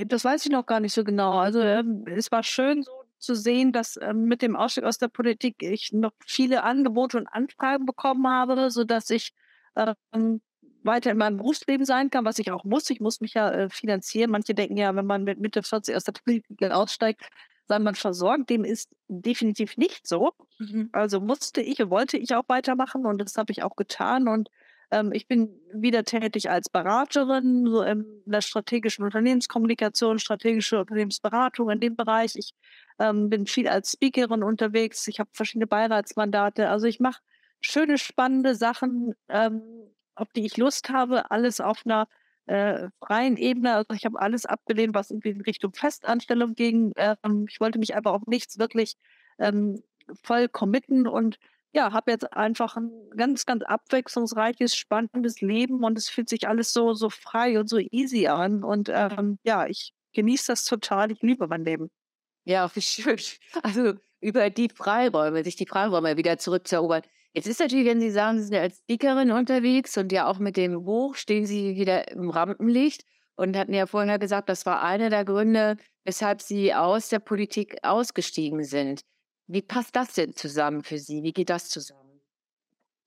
Das 0.07 0.25
weiß 0.25 0.47
ich 0.47 0.53
noch 0.53 0.65
gar 0.65 0.81
nicht 0.81 0.95
so 0.95 1.05
genau. 1.05 1.33
Also 1.33 1.61
ähm, 1.61 2.05
es 2.07 2.33
war 2.33 2.43
schön 2.43 2.83
so 2.83 3.05
zu 3.19 3.35
sehen, 3.35 3.73
dass 3.73 3.99
ähm, 4.01 4.25
mit 4.25 4.41
dem 4.41 4.57
Ausstieg 4.57 4.85
aus 4.85 4.99
der 4.99 5.09
Politik 5.09 5.63
ich 5.63 5.93
noch 5.93 6.13
viele 6.25 6.63
Angebote 6.63 7.19
und 7.19 7.27
Anfragen 7.27 7.85
bekommen 7.85 8.27
habe, 8.27 8.71
sodass 8.71 9.11
ich 9.11 9.35
ähm, 9.77 10.41
weiter 10.83 11.11
in 11.11 11.19
meinem 11.19 11.39
Berufsleben 11.39 11.85
sein 11.85 12.11
kann, 12.11 12.25
was 12.25 12.39
ich 12.39 12.51
auch 12.51 12.65
muss. 12.65 12.89
Ich 12.91 13.01
muss 13.01 13.21
mich 13.21 13.35
ja 13.35 13.51
äh, 13.51 13.71
finanzieren. 13.71 14.31
Manche 14.31 14.55
denken 14.55 14.77
ja, 14.77 14.95
wenn 14.95 15.07
man 15.07 15.25
mit 15.25 15.41
Mitte 15.41 15.63
40 15.63 15.97
aus 15.97 16.05
der 16.05 16.13
Politik 16.13 16.63
aussteigt, 16.63 17.23
man 17.69 17.95
versorgt. 17.95 18.51
Dem 18.51 18.65
ist 18.65 18.91
definitiv 19.09 19.77
nicht 19.77 20.07
so. 20.07 20.33
Mhm. 20.59 20.91
Also 20.93 21.21
musste 21.21 21.61
ich 21.63 21.81
und 21.83 21.91
wollte 21.91 22.17
ich 22.19 22.35
auch 22.35 22.49
weitermachen 22.49 23.07
und 23.07 23.19
das 23.21 23.37
habe 23.37 23.53
ich 23.53 23.63
auch 23.63 23.77
getan. 23.77 24.29
Und 24.29 24.49
Ähm, 24.91 25.13
ich 25.13 25.27
bin 25.27 25.49
wieder 25.73 26.05
tätig 26.05 26.51
als 26.51 26.69
Beraterin, 26.69 27.67
so 27.67 27.83
in 27.83 28.05
der 28.27 28.43
strategischen 28.43 29.05
Unternehmenskommunikation, 29.05 30.19
strategische 30.19 30.79
Unternehmensberatung 30.81 31.71
in 31.71 31.81
dem 31.81 31.97
Bereich. 31.97 32.37
Ich 32.37 32.53
ähm, 32.99 33.29
bin 33.31 33.47
viel 33.47 33.67
als 33.69 33.93
Speakerin 33.93 34.43
unterwegs. 34.43 35.09
Ich 35.09 35.19
habe 35.21 35.31
verschiedene 35.33 35.67
Beiratsmandate. 35.67 36.69
Also 36.69 36.87
ich 36.87 37.01
mache 37.01 37.21
schöne, 37.61 37.99
spannende 37.99 38.55
Sachen, 38.55 39.15
ähm, 39.29 39.63
auf 40.15 40.29
die 40.37 40.45
ich 40.47 40.57
Lust 40.59 40.91
habe. 40.91 41.31
Alles 41.31 41.61
auf 41.61 41.83
einer 41.87 42.07
äh, 42.47 42.89
freien 43.01 43.37
Ebene. 43.37 43.75
Also 43.75 43.95
ich 43.95 44.05
habe 44.05 44.21
alles 44.21 44.47
abgelehnt, 44.47 44.95
was 44.95 45.11
irgendwie 45.11 45.31
in 45.31 45.41
Richtung 45.41 45.73
Festanstellung 45.73 46.55
ging. 46.55 46.93
Ähm, 46.97 47.47
ich 47.49 47.61
wollte 47.61 47.79
mich 47.79 47.97
aber 47.97 48.13
auch 48.13 48.27
nichts 48.27 48.59
wirklich 48.59 48.95
ähm, 49.39 49.83
voll 50.23 50.49
committen 50.49 51.07
und 51.07 51.39
ja, 51.73 51.93
habe 51.93 52.13
jetzt 52.13 52.33
einfach 52.33 52.77
ein 52.77 52.91
ganz, 53.17 53.47
ganz 53.47 53.65
abwechslungsreiches, 53.65 54.77
spannendes 54.77 55.41
Leben 55.41 55.83
und 55.83 55.99
es 55.99 56.09
fühlt 56.09 56.29
sich 56.29 56.47
alles 56.47 56.73
so, 56.73 56.95
so 56.95 57.11
frei 57.11 57.59
und 57.59 57.69
so 57.69 57.79
easy 57.79 58.29
an. 58.29 58.63
Und 58.63 58.89
ähm, 58.93 59.39
ja, 59.43 59.67
ich 59.67 59.93
genieße 60.13 60.53
das 60.53 60.65
total. 60.65 61.11
Ich 61.11 61.21
liebe 61.21 61.49
mein 61.49 61.65
Leben. 61.65 61.91
Ja, 62.45 62.71
wie 62.75 62.83
schön. 62.83 63.19
Also 63.63 63.95
über 64.21 64.51
die 64.51 64.69
Freiräume, 64.69 65.43
sich 65.43 65.57
die 65.57 65.67
Freiräume 65.67 66.17
wieder 66.17 66.39
zurückzuerobern. 66.39 67.03
Jetzt 67.35 67.49
ist 67.49 67.59
natürlich, 67.59 67.87
wenn 67.87 68.01
Sie 68.01 68.11
sagen, 68.11 68.39
Sie 68.39 68.45
sind 68.45 68.57
als 68.57 68.79
Speakerin 68.79 69.33
unterwegs 69.33 69.97
und 69.99 70.13
ja 70.13 70.29
auch 70.29 70.39
mit 70.39 70.57
dem 70.57 70.85
Buch 70.85 71.17
stehen 71.17 71.47
Sie 71.47 71.75
wieder 71.75 72.09
im 72.13 72.31
Rampenlicht 72.31 73.05
und 73.35 73.57
hatten 73.57 73.75
ja 73.75 73.87
vorher 73.87 74.21
gesagt, 74.21 74.49
das 74.49 74.65
war 74.67 74.83
einer 74.83 75.11
der 75.11 75.25
Gründe, 75.25 75.77
weshalb 76.05 76.41
Sie 76.41 76.73
aus 76.73 77.09
der 77.09 77.19
Politik 77.19 77.79
ausgestiegen 77.83 78.63
sind. 78.63 79.03
Wie 79.49 79.63
passt 79.63 79.97
das 79.97 80.15
denn 80.15 80.37
zusammen 80.37 80.85
für 80.85 80.99
Sie? 80.99 81.25
Wie 81.25 81.33
geht 81.33 81.51
das 81.51 81.69
zusammen? 81.69 82.21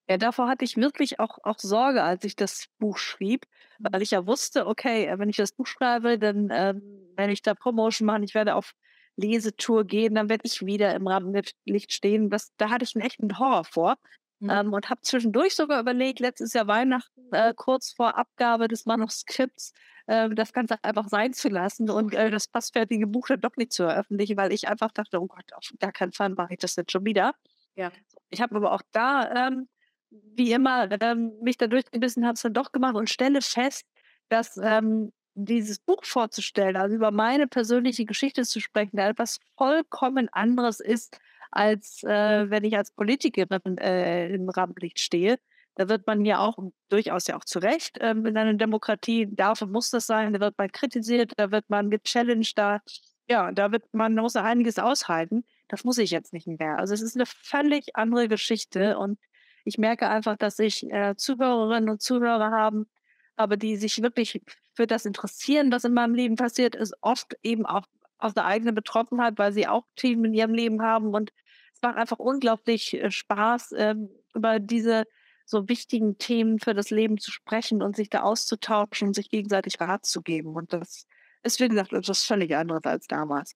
Ja, 0.09 0.17
davor 0.17 0.49
hatte 0.49 0.65
ich 0.65 0.75
wirklich 0.75 1.19
auch, 1.21 1.37
auch 1.43 1.59
Sorge, 1.59 2.03
als 2.03 2.25
ich 2.25 2.35
das 2.35 2.67
Buch 2.79 2.97
schrieb, 2.97 3.45
weil 3.79 4.01
ich 4.01 4.11
ja 4.11 4.27
wusste, 4.27 4.67
okay, 4.67 5.13
wenn 5.17 5.29
ich 5.29 5.37
das 5.37 5.53
Buch 5.53 5.67
schreibe, 5.67 6.19
dann 6.19 6.49
ähm, 6.51 6.81
werde 7.15 7.33
ich 7.33 7.41
da 7.41 7.53
Promotion 7.53 8.05
machen, 8.05 8.23
ich 8.23 8.33
werde 8.33 8.55
auf 8.55 8.73
Lesetour 9.17 9.83
gehen, 9.83 10.15
dann 10.15 10.29
werde 10.29 10.43
ich 10.45 10.65
wieder 10.65 10.95
im 10.95 11.07
Rampenlicht 11.07 11.91
stehen. 11.91 12.29
Das, 12.29 12.53
da 12.57 12.69
hatte 12.69 12.85
ich 12.85 12.95
einen 12.95 13.05
echten 13.05 13.37
Horror 13.37 13.65
vor. 13.65 13.95
Mhm. 14.39 14.49
Ähm, 14.49 14.73
und 14.73 14.89
habe 14.89 15.01
zwischendurch 15.01 15.55
sogar 15.55 15.79
überlegt, 15.79 16.19
letztes 16.19 16.53
Jahr 16.53 16.67
Weihnachten, 16.67 17.21
äh, 17.31 17.53
kurz 17.55 17.91
vor 17.93 18.17
Abgabe 18.17 18.67
des 18.67 18.85
Manuskripts, 18.85 19.73
äh, 20.05 20.29
das 20.29 20.53
Ganze 20.53 20.77
einfach 20.83 21.07
sein 21.09 21.33
zu 21.33 21.49
lassen 21.49 21.89
und 21.89 22.13
äh, 22.13 22.29
das 22.29 22.45
fast 22.45 22.73
fertige 22.73 23.07
Buch 23.07 23.27
dann 23.27 23.41
doch 23.41 23.55
nicht 23.57 23.73
zu 23.73 23.83
veröffentlichen, 23.83 24.37
weil 24.37 24.53
ich 24.53 24.67
einfach 24.67 24.91
dachte, 24.91 25.19
oh 25.19 25.25
Gott, 25.25 25.51
auf 25.53 25.63
gar 25.79 25.91
keinen 25.91 26.13
Fall 26.13 26.29
mache 26.29 26.53
ich 26.53 26.59
das 26.59 26.75
jetzt 26.75 26.91
schon 26.91 27.05
wieder. 27.05 27.33
Ja. 27.75 27.91
Ich 28.29 28.41
habe 28.41 28.55
aber 28.55 28.73
auch 28.73 28.83
da, 28.91 29.47
ähm, 29.47 29.67
wie 30.11 30.51
immer, 30.51 30.89
ähm, 31.01 31.33
mich 31.41 31.57
da 31.57 31.65
durchgebissen, 31.65 32.25
habe 32.25 32.35
es 32.35 32.41
dann 32.41 32.53
doch 32.53 32.71
gemacht 32.71 32.95
und 32.95 33.09
stelle 33.09 33.41
fest, 33.41 33.85
dass 34.29 34.57
ähm, 34.57 35.11
dieses 35.37 35.79
Buch 35.79 36.03
vorzustellen, 36.03 36.75
also 36.75 36.95
über 36.95 37.11
meine 37.11 37.47
persönliche 37.47 38.05
Geschichte 38.05 38.43
zu 38.43 38.59
sprechen, 38.59 38.97
da 38.97 39.09
etwas 39.09 39.39
vollkommen 39.55 40.29
anderes 40.29 40.79
ist, 40.79 41.19
als 41.51 42.03
äh, 42.03 42.49
wenn 42.49 42.63
ich 42.63 42.75
als 42.75 42.91
Politikerin 42.91 43.77
äh, 43.77 44.29
im 44.33 44.49
Rampenlicht 44.49 44.99
stehe. 44.99 45.37
Da 45.75 45.89
wird 45.89 46.07
man 46.07 46.25
ja 46.25 46.39
auch 46.39 46.57
durchaus 46.89 47.27
ja 47.27 47.37
auch 47.37 47.45
zu 47.45 47.59
Recht 47.59 47.97
ähm, 48.01 48.25
in 48.25 48.35
einer 48.35 48.55
Demokratie, 48.55 49.27
dafür 49.31 49.67
muss 49.67 49.91
das 49.91 50.07
sein, 50.07 50.33
da 50.33 50.39
wird 50.39 50.57
man 50.57 50.71
kritisiert, 50.71 51.33
da 51.37 51.51
wird 51.51 51.69
man 51.69 51.91
gechallenged, 51.91 52.57
da, 52.57 52.81
ja, 53.29 53.51
da 53.51 53.71
wird 53.71 53.83
man 53.93 54.15
muss 54.15 54.35
einiges 54.35 54.79
aushalten. 54.79 55.45
Das 55.67 55.83
muss 55.83 55.97
ich 55.99 56.11
jetzt 56.11 56.33
nicht 56.33 56.47
mehr. 56.47 56.79
Also 56.79 56.93
es 56.93 57.01
ist 57.01 57.15
eine 57.15 57.25
völlig 57.27 57.95
andere 57.95 58.27
Geschichte 58.27 58.97
und 58.97 59.19
ich 59.65 59.77
merke 59.77 60.09
einfach, 60.09 60.37
dass 60.37 60.57
ich 60.59 60.89
äh, 60.91 61.15
Zuhörerinnen 61.15 61.89
und 61.89 62.01
Zuhörer 62.01 62.51
haben, 62.51 62.87
aber 63.35 63.57
die 63.57 63.75
sich 63.75 64.01
wirklich 64.01 64.41
für 64.77 64.87
das 64.87 65.05
interessieren, 65.05 65.71
was 65.71 65.83
in 65.83 65.93
meinem 65.93 66.13
Leben 66.13 66.35
passiert, 66.35 66.75
ist 66.75 66.93
oft 67.01 67.35
eben 67.41 67.65
auch 67.65 67.85
aus 68.19 68.35
der 68.35 68.45
eigenen 68.45 68.75
Betroffenheit, 68.75 69.37
weil 69.37 69.51
sie 69.51 69.67
auch 69.67 69.85
Themen 69.95 70.25
in 70.25 70.33
ihrem 70.35 70.53
Leben 70.53 70.83
haben. 70.83 71.15
Und 71.15 71.31
es 71.73 71.81
macht 71.81 71.97
einfach 71.97 72.19
unglaublich 72.19 72.93
äh, 72.93 73.09
Spaß, 73.09 73.73
ähm, 73.75 74.09
über 74.35 74.59
diese 74.59 75.05
so 75.45 75.67
wichtigen 75.67 76.19
Themen 76.19 76.59
für 76.59 76.75
das 76.75 76.91
Leben 76.91 77.17
zu 77.17 77.31
sprechen 77.31 77.81
und 77.81 77.95
sich 77.95 78.09
da 78.09 78.21
auszutauschen 78.21 79.09
und 79.09 79.13
sich 79.15 79.31
gegenseitig 79.31 79.81
Rat 79.81 80.05
zu 80.05 80.21
geben. 80.21 80.55
Und 80.55 80.73
das 80.73 81.07
ist, 81.41 81.59
wie 81.59 81.69
gesagt, 81.69 81.93
etwas 81.93 82.23
völlig 82.23 82.55
anderes 82.55 82.83
als 82.83 83.07
damals. 83.07 83.55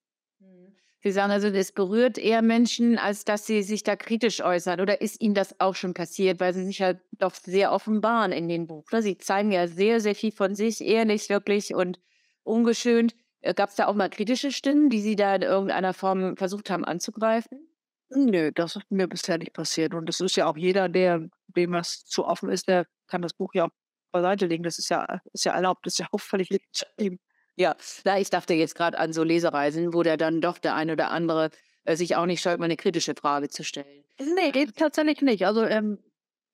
Sie 1.02 1.10
sagen 1.10 1.32
also, 1.32 1.48
es 1.48 1.72
berührt 1.72 2.16
eher 2.16 2.42
Menschen, 2.42 2.96
als 2.96 3.24
dass 3.24 3.44
sie 3.44 3.62
sich 3.64 3.82
da 3.82 3.96
kritisch 3.96 4.40
äußern. 4.40 4.80
Oder 4.80 5.00
ist 5.00 5.20
Ihnen 5.20 5.34
das 5.34 5.58
auch 5.58 5.74
schon 5.74 5.94
passiert, 5.94 6.38
weil 6.38 6.54
Sie 6.54 6.64
sich 6.64 6.78
ja 6.78 6.94
doch 7.18 7.34
sehr 7.34 7.72
offenbaren 7.72 8.30
in 8.30 8.48
den 8.48 8.68
Buch? 8.68 8.84
Ne? 8.92 9.02
Sie 9.02 9.18
zeigen 9.18 9.50
ja 9.50 9.66
sehr, 9.66 10.00
sehr 10.00 10.14
viel 10.14 10.30
von 10.30 10.54
sich, 10.54 10.80
ehrlich 10.80 11.28
wirklich 11.28 11.74
und 11.74 11.98
ungeschönt. 12.44 13.16
Äh, 13.40 13.52
Gab 13.52 13.70
es 13.70 13.74
da 13.74 13.86
auch 13.86 13.94
mal 13.94 14.10
kritische 14.10 14.52
Stimmen, 14.52 14.90
die 14.90 15.00
Sie 15.00 15.16
da 15.16 15.34
in 15.34 15.42
irgendeiner 15.42 15.92
Form 15.92 16.36
versucht 16.36 16.70
haben 16.70 16.84
anzugreifen? 16.84 17.66
Nö, 18.10 18.52
das 18.54 18.76
ist 18.76 18.90
mir 18.90 19.08
bisher 19.08 19.38
nicht 19.38 19.54
passiert. 19.54 19.94
Und 19.94 20.08
es 20.08 20.20
ist 20.20 20.36
ja 20.36 20.46
auch 20.46 20.56
jeder, 20.56 20.88
der 20.88 21.28
dem 21.48 21.72
was 21.72 22.04
zu 22.04 22.24
offen 22.24 22.48
ist, 22.48 22.68
der 22.68 22.86
kann 23.08 23.22
das 23.22 23.34
Buch 23.34 23.54
ja 23.54 23.66
auch 23.66 23.70
beiseite 24.12 24.46
legen. 24.46 24.62
Das 24.62 24.78
ist 24.78 24.88
ja, 24.88 25.20
ist 25.32 25.44
ja 25.44 25.52
erlaubt, 25.52 25.84
das 25.84 25.94
ist 25.94 25.98
ja 25.98 26.06
auch 26.12 26.20
völlig 26.20 26.50
legitim. 26.50 27.18
Ja, 27.56 27.76
na, 28.04 28.18
ich 28.18 28.30
dachte 28.30 28.54
jetzt 28.54 28.74
gerade 28.74 28.98
an 28.98 29.12
so 29.12 29.22
Lesereisen, 29.22 29.92
wo 29.92 30.02
der 30.02 30.16
dann 30.16 30.40
doch 30.40 30.58
der 30.58 30.74
eine 30.74 30.92
oder 30.92 31.10
andere 31.10 31.50
äh, 31.84 31.96
sich 31.96 32.16
auch 32.16 32.26
nicht 32.26 32.40
scheut, 32.40 32.58
mal 32.58 32.64
eine 32.66 32.76
kritische 32.76 33.14
Frage 33.14 33.48
zu 33.48 33.62
stellen. 33.64 34.04
Nee, 34.18 34.50
geht 34.52 34.76
tatsächlich 34.76 35.20
nicht. 35.22 35.46
Also, 35.46 35.64
ähm, 35.64 35.98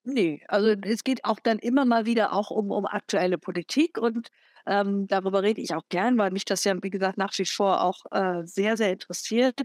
nee, 0.04 0.42
also 0.48 0.68
es 0.70 1.04
geht 1.04 1.24
auch 1.24 1.38
dann 1.40 1.58
immer 1.58 1.84
mal 1.84 2.06
wieder 2.06 2.32
auch 2.32 2.50
um, 2.50 2.70
um 2.70 2.87
aktuelle 2.87 3.38
Politik 3.38 3.98
und 3.98 4.28
ähm, 4.66 5.06
darüber 5.06 5.42
rede 5.42 5.61
ich 5.61 5.74
auch 5.74 5.88
gern, 5.88 6.18
weil 6.18 6.30
mich 6.30 6.44
das 6.44 6.64
ja, 6.64 6.74
wie 6.82 6.90
gesagt, 6.90 7.18
nach 7.18 7.32
wie 7.38 7.44
vor 7.46 7.82
auch 7.82 8.04
äh, 8.11 8.44
sehr, 8.46 8.76
sehr 8.76 8.92
interessiert 8.92 9.61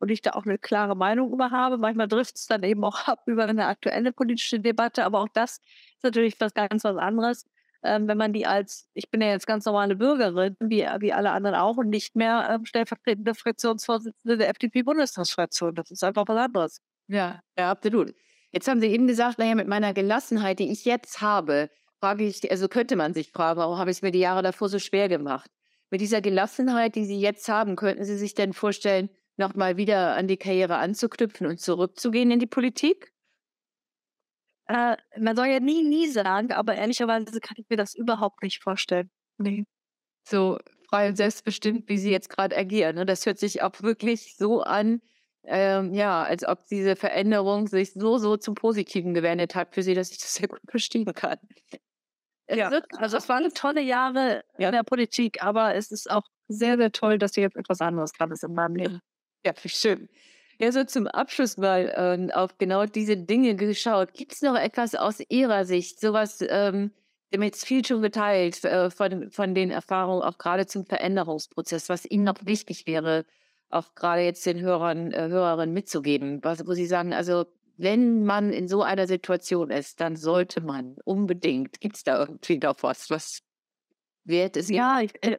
und 0.00 0.10
ich 0.10 0.20
da 0.22 0.32
auch 0.32 0.44
eine 0.44 0.58
klare 0.58 0.96
Meinung 0.96 1.32
über 1.32 1.50
habe. 1.50 1.78
Manchmal 1.78 2.08
trifft 2.08 2.36
es 2.36 2.46
dann 2.46 2.62
eben 2.62 2.84
auch 2.84 3.08
ab 3.08 3.22
über 3.26 3.44
eine 3.46 3.66
aktuelle 3.66 4.12
politische 4.12 4.60
Debatte, 4.60 5.04
aber 5.04 5.20
auch 5.20 5.28
das 5.32 5.58
ist 5.58 6.04
natürlich 6.04 6.40
was 6.40 6.54
ganz 6.54 6.84
was 6.84 6.96
anderes 6.96 7.46
ähm, 7.84 8.08
wenn 8.08 8.18
man 8.18 8.32
die 8.32 8.46
als, 8.46 8.88
ich 8.94 9.10
bin 9.10 9.20
ja 9.20 9.28
jetzt 9.28 9.46
ganz 9.46 9.64
normale 9.66 9.96
Bürgerin, 9.96 10.56
wie, 10.60 10.86
wie 11.00 11.12
alle 11.12 11.30
anderen 11.30 11.54
auch, 11.54 11.76
und 11.76 11.90
nicht 11.90 12.16
mehr 12.16 12.48
ähm, 12.50 12.64
stellvertretende 12.64 13.34
Fraktionsvorsitzende 13.34 14.38
der 14.38 14.48
FDP-Bundestagsfraktion. 14.48 15.74
Das 15.74 15.90
ist 15.90 16.02
einfach 16.02 16.24
was 16.26 16.36
anderes. 16.36 16.80
Ja, 17.08 17.40
ja, 17.58 17.70
absolut. 17.70 18.14
Jetzt 18.50 18.68
haben 18.68 18.80
Sie 18.80 18.86
eben 18.86 19.06
gesagt, 19.06 19.38
naja, 19.38 19.54
mit 19.54 19.68
meiner 19.68 19.92
Gelassenheit, 19.92 20.58
die 20.58 20.70
ich 20.70 20.84
jetzt 20.84 21.20
habe, 21.20 21.68
frage 22.00 22.24
ich, 22.24 22.50
also 22.50 22.68
könnte 22.68 22.96
man 22.96 23.14
sich 23.14 23.30
fragen, 23.30 23.58
warum 23.58 23.78
habe 23.78 23.90
ich 23.90 23.98
es 23.98 24.02
mir 24.02 24.12
die 24.12 24.20
Jahre 24.20 24.42
davor 24.42 24.68
so 24.68 24.78
schwer 24.78 25.08
gemacht? 25.08 25.50
Mit 25.90 26.00
dieser 26.00 26.20
Gelassenheit, 26.20 26.94
die 26.94 27.04
Sie 27.04 27.20
jetzt 27.20 27.48
haben, 27.48 27.76
könnten 27.76 28.04
Sie 28.04 28.16
sich 28.16 28.34
denn 28.34 28.52
vorstellen, 28.52 29.10
nochmal 29.36 29.76
wieder 29.76 30.14
an 30.14 30.28
die 30.28 30.36
Karriere 30.36 30.76
anzuknüpfen 30.76 31.46
und 31.46 31.60
zurückzugehen 31.60 32.30
in 32.30 32.38
die 32.38 32.46
Politik? 32.46 33.13
Äh, 34.66 34.96
man 35.18 35.36
soll 35.36 35.46
ja 35.46 35.60
nie, 35.60 35.82
nie 35.82 36.08
sagen, 36.08 36.52
aber 36.52 36.74
ehrlicherweise 36.74 37.40
kann 37.40 37.56
ich 37.58 37.66
mir 37.68 37.76
das 37.76 37.94
überhaupt 37.94 38.42
nicht 38.42 38.62
vorstellen. 38.62 39.10
Nee. 39.38 39.64
So 40.26 40.58
frei 40.88 41.08
und 41.08 41.16
selbstbestimmt, 41.16 41.88
wie 41.88 41.98
sie 41.98 42.10
jetzt 42.10 42.30
gerade 42.30 42.56
agieren. 42.56 42.96
Ne? 42.96 43.06
Das 43.06 43.26
hört 43.26 43.38
sich 43.38 43.62
auch 43.62 43.82
wirklich 43.82 44.36
so 44.36 44.62
an, 44.62 45.02
ähm, 45.46 45.92
ja, 45.92 46.22
als 46.22 46.46
ob 46.46 46.66
diese 46.68 46.96
Veränderung 46.96 47.66
sich 47.66 47.92
so, 47.92 48.16
so 48.16 48.36
zum 48.36 48.54
Positiven 48.54 49.12
gewendet 49.12 49.54
hat 49.54 49.74
für 49.74 49.82
sie, 49.82 49.94
dass 49.94 50.10
ich 50.10 50.18
das 50.18 50.34
sehr 50.34 50.48
gut 50.48 50.60
verstehen 50.68 51.12
kann. 51.12 51.38
ja, 52.48 52.70
also 52.96 53.18
es 53.18 53.28
waren 53.28 53.52
tolle 53.52 53.82
Jahre 53.82 54.44
ja. 54.58 54.68
in 54.68 54.74
der 54.74 54.84
Politik, 54.84 55.42
aber 55.42 55.74
es 55.74 55.90
ist 55.90 56.10
auch 56.10 56.24
sehr, 56.48 56.76
sehr 56.78 56.92
toll, 56.92 57.18
dass 57.18 57.36
jetzt 57.36 57.56
etwas 57.56 57.80
anderes 57.80 58.12
gerade 58.12 58.32
ist 58.32 58.44
in 58.44 58.54
meinem 58.54 58.76
Leben. 58.76 59.00
Ja, 59.44 59.52
schön. 59.66 60.08
Ja, 60.58 60.70
so 60.70 60.84
zum 60.84 61.06
Abschluss 61.06 61.56
mal 61.56 61.92
ähm, 61.96 62.30
auf 62.30 62.58
genau 62.58 62.86
diese 62.86 63.16
Dinge 63.16 63.56
geschaut. 63.56 64.14
Gibt 64.14 64.32
es 64.32 64.42
noch 64.42 64.56
etwas 64.56 64.94
aus 64.94 65.20
Ihrer 65.28 65.64
Sicht, 65.64 66.00
sowas, 66.00 66.40
ähm, 66.48 66.92
wir 67.30 67.38
haben 67.38 67.44
jetzt 67.44 67.66
viel 67.66 67.84
schon 67.84 68.02
geteilt 68.02 68.64
äh, 68.64 68.90
von, 68.90 69.30
von 69.30 69.54
den 69.54 69.72
Erfahrungen, 69.72 70.22
auch 70.22 70.38
gerade 70.38 70.66
zum 70.66 70.86
Veränderungsprozess, 70.86 71.88
was 71.88 72.04
Ihnen 72.04 72.24
noch 72.24 72.46
wichtig 72.46 72.86
wäre, 72.86 73.24
auch 73.70 73.94
gerade 73.96 74.22
jetzt 74.22 74.46
den 74.46 74.60
Hörern, 74.60 75.10
äh, 75.10 75.28
Hörerinnen 75.28 75.74
mitzugeben, 75.74 76.38
was, 76.44 76.64
wo 76.66 76.74
Sie 76.74 76.86
sagen, 76.86 77.12
also 77.12 77.46
wenn 77.76 78.24
man 78.24 78.52
in 78.52 78.68
so 78.68 78.82
einer 78.82 79.08
Situation 79.08 79.70
ist, 79.70 80.00
dann 80.00 80.14
sollte 80.14 80.60
man 80.60 80.96
unbedingt, 81.04 81.80
gibt 81.80 81.96
es 81.96 82.04
da 82.04 82.20
irgendwie 82.20 82.58
noch 82.58 82.76
was, 82.82 83.10
was 83.10 83.40
wert 84.22 84.56
ist? 84.56 84.70
Ja, 84.70 85.00
ich, 85.00 85.12
äh, 85.22 85.36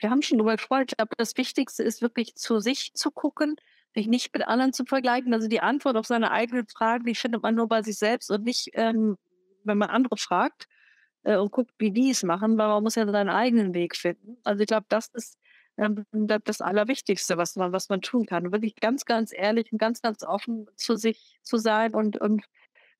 wir 0.00 0.10
haben 0.10 0.22
schon 0.22 0.38
darüber 0.38 0.56
gesprochen, 0.56 0.86
aber 0.96 1.14
das 1.16 1.36
Wichtigste 1.36 1.84
ist 1.84 2.02
wirklich 2.02 2.34
zu 2.34 2.58
sich 2.58 2.92
zu 2.94 3.12
gucken, 3.12 3.54
sich 3.96 4.06
nicht 4.08 4.32
mit 4.34 4.46
anderen 4.46 4.72
zu 4.72 4.84
vergleichen. 4.84 5.34
Also 5.34 5.48
die 5.48 5.60
Antwort 5.60 5.96
auf 5.96 6.06
seine 6.06 6.30
eigenen 6.30 6.66
Fragen, 6.68 7.04
die 7.06 7.14
findet 7.14 7.42
man 7.42 7.54
nur 7.54 7.68
bei 7.68 7.82
sich 7.82 7.98
selbst 7.98 8.30
und 8.30 8.44
nicht, 8.44 8.70
ähm, 8.74 9.16
wenn 9.64 9.78
man 9.78 9.90
andere 9.90 10.16
fragt 10.16 10.68
äh, 11.24 11.36
und 11.36 11.52
guckt, 11.52 11.72
wie 11.78 11.90
die 11.92 12.10
es 12.10 12.22
machen, 12.22 12.58
weil 12.58 12.68
man 12.68 12.82
muss 12.82 12.96
ja 12.96 13.06
seinen 13.10 13.30
eigenen 13.30 13.74
Weg 13.74 13.96
finden. 13.96 14.38
Also 14.44 14.60
ich 14.62 14.68
glaube, 14.68 14.86
das 14.88 15.08
ist 15.14 15.38
ähm, 15.78 16.04
das 16.44 16.60
Allerwichtigste, 16.60 17.36
was 17.38 17.56
man, 17.56 17.72
was 17.72 17.88
man 17.88 18.00
tun 18.02 18.26
kann. 18.26 18.52
Wirklich 18.52 18.76
ganz, 18.76 19.04
ganz 19.06 19.32
ehrlich 19.34 19.72
und 19.72 19.78
ganz, 19.78 20.02
ganz 20.02 20.22
offen 20.24 20.66
zu 20.76 20.96
sich 20.96 21.38
zu 21.42 21.58
sein 21.58 21.94
und, 21.94 22.20
und 22.20 22.44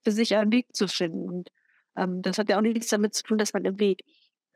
für 0.04 0.12
sich 0.12 0.36
einen 0.36 0.52
Weg 0.52 0.74
zu 0.74 0.88
finden. 0.88 1.28
Und 1.28 1.50
Ähm, 1.96 2.22
das 2.22 2.38
hat 2.38 2.48
ja 2.50 2.58
auch 2.58 2.62
nichts 2.62 2.88
damit 2.88 3.14
zu 3.14 3.22
tun, 3.24 3.38
dass 3.38 3.52
man 3.54 3.64
irgendwie 3.64 3.96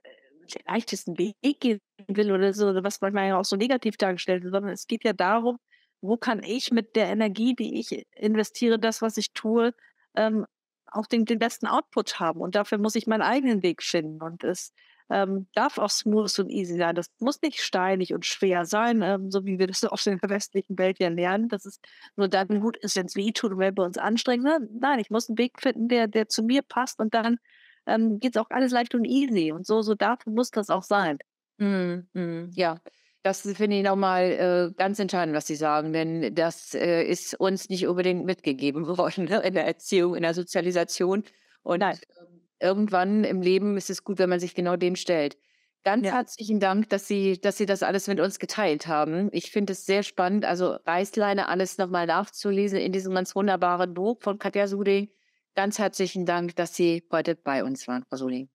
äh, 0.05 0.47
den 0.55 0.63
leichtesten 0.67 1.19
Weg 1.19 1.37
gehen 1.61 1.81
will 2.09 2.33
oder 2.33 2.53
so, 2.55 2.67
was 2.85 3.01
manchmal 3.01 3.29
ja 3.29 3.39
auch 3.39 3.45
so 3.45 3.57
negativ 3.57 3.97
dargestellt 3.97 4.43
wird, 4.45 4.53
sondern 4.55 4.73
es 4.73 4.87
geht 4.87 5.05
ja 5.05 5.13
darum, 5.15 5.59
wo 6.01 6.17
kann 6.17 6.43
ich 6.43 6.71
mit 6.73 6.97
der 6.97 7.09
Energie, 7.09 7.55
die 7.55 7.79
ich 7.79 8.07
investiere, 8.17 8.79
das, 8.79 9.03
was 9.03 9.17
ich 9.17 9.33
tue, 9.33 9.75
ähm, 10.17 10.47
auch 10.87 11.07
den, 11.07 11.25
den 11.25 11.39
besten 11.39 11.67
Output 11.67 12.21
haben. 12.21 12.41
Und 12.41 12.55
dafür 12.55 12.79
muss 12.79 12.95
ich 12.95 13.07
meinen 13.07 13.23
eigenen 13.23 13.63
Weg 13.63 13.83
finden. 13.83 14.23
Und 14.23 14.45
es 14.45 14.73
ähm, 15.11 15.49
darf 15.55 15.79
auch 15.79 15.91
smooth 15.91 16.39
und 16.39 16.51
easy 16.51 16.77
sein. 16.79 16.95
Das 16.95 17.11
muss 17.19 17.43
nicht 17.43 17.61
steinig 17.61 18.15
und 18.15 18.25
schwer 18.25 18.65
sein, 18.65 19.03
ähm, 19.03 19.31
so 19.31 19.45
wie 19.45 19.59
wir 19.59 19.67
das 19.67 19.85
aus 19.85 20.05
der 20.05 20.19
westlichen 20.23 20.79
Welt 20.79 20.99
ja 20.99 21.09
lernen, 21.09 21.49
dass 21.49 21.65
es 21.65 21.81
nur 22.17 22.29
dann 22.29 22.61
gut 22.61 22.77
ist, 22.79 22.97
wenn 22.97 23.07
es 23.07 23.17
weh 23.17 23.33
tut 23.33 23.53
und 23.53 23.59
wenn 23.59 23.77
wir 23.77 23.85
uns 23.85 23.99
anstrengen. 23.99 24.69
Nein, 24.81 24.99
ich 25.01 25.11
muss 25.11 25.29
einen 25.29 25.39
Weg 25.39 25.61
finden, 25.61 25.89
der, 25.89 26.07
der 26.07 26.29
zu 26.29 26.43
mir 26.43 26.63
passt 26.63 27.01
und 27.01 27.15
dann 27.15 27.39
ähm, 27.87 28.21
geht 28.21 28.37
es 28.37 28.41
auch 28.41 28.51
alles 28.51 28.73
leicht 28.73 28.95
und 28.95 29.05
easy. 29.05 29.53
Und 29.53 29.67
so, 29.67 29.83
so 29.83 29.95
dafür 29.95 30.33
muss 30.33 30.51
das 30.51 30.71
auch 30.71 30.85
sein. 30.85 31.19
Mm, 31.59 32.07
mm, 32.15 32.51
ja, 32.55 32.81
das 33.23 33.43
finde 33.43 33.77
ich 33.77 33.83
nochmal 33.83 34.71
äh, 34.71 34.75
ganz 34.77 34.99
entscheidend, 34.99 35.37
was 35.37 35.47
Sie 35.47 35.55
sagen, 35.55 35.93
denn 35.93 36.35
das 36.35 36.75
äh, 36.75 37.03
ist 37.03 37.35
uns 37.35 37.69
nicht 37.69 37.87
unbedingt 37.87 38.25
mitgegeben 38.25 38.87
worden 38.99 39.25
ne, 39.25 39.41
in 39.43 39.55
der 39.55 39.67
Erziehung, 39.67 40.15
in 40.15 40.23
der 40.23 40.35
Sozialisation. 40.35 41.25
Und 41.63 41.81
Nein. 41.81 41.99
Ähm, 42.19 42.41
irgendwann 42.61 43.25
im 43.25 43.43
Leben 43.43 43.77
ist 43.77 43.91
es 43.91 44.05
gut, 44.05 44.19
wenn 44.19 44.31
man 44.31 44.41
sich 44.41 44.55
genau 44.55 44.77
dem 44.77 44.97
stellt. 44.97 45.37
Ganz 45.83 46.07
ja. 46.07 46.13
herzlichen 46.13 46.61
Dank, 46.61 46.91
dass 46.91 47.09
Sie, 47.09 47.41
dass 47.41 47.57
Sie 47.57 47.65
das 47.65 47.83
alles 47.83 48.07
mit 48.07 48.21
uns 48.21 48.39
geteilt 48.39 48.87
haben. 48.87 49.31
Ich 49.33 49.51
finde 49.51 49.73
es 49.73 49.87
sehr 49.87 50.03
spannend, 50.03 50.45
also 50.45 50.77
Reißleine 50.85 51.49
alles 51.49 51.79
nochmal 51.79 52.07
nachzulesen 52.07 52.79
in 52.79 52.93
diesem 52.93 53.15
ganz 53.15 53.35
wunderbaren 53.35 53.95
Buch 53.95 54.19
von 54.21 54.39
Katja 54.39 54.67
Suding. 54.67 55.11
Ganz 55.55 55.79
herzlichen 55.79 56.27
Dank, 56.27 56.55
dass 56.57 56.75
Sie 56.75 57.03
heute 57.11 57.35
bei 57.35 57.65
uns 57.65 57.89
waren, 57.89 58.05
Frau 58.09 58.17
Suding. 58.17 58.51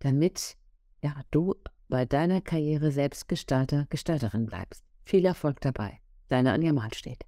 damit 0.00 0.56
ja, 1.02 1.14
du 1.30 1.54
bei 1.88 2.04
deiner 2.04 2.40
Karriere 2.40 2.90
Selbstgestalter, 2.90 3.86
Gestalterin 3.90 4.46
bleibst. 4.46 4.84
Viel 5.04 5.24
Erfolg 5.24 5.60
dabei. 5.60 6.00
Deine 6.28 6.52
Anja 6.52 6.72
Mahlstedt. 6.72 7.24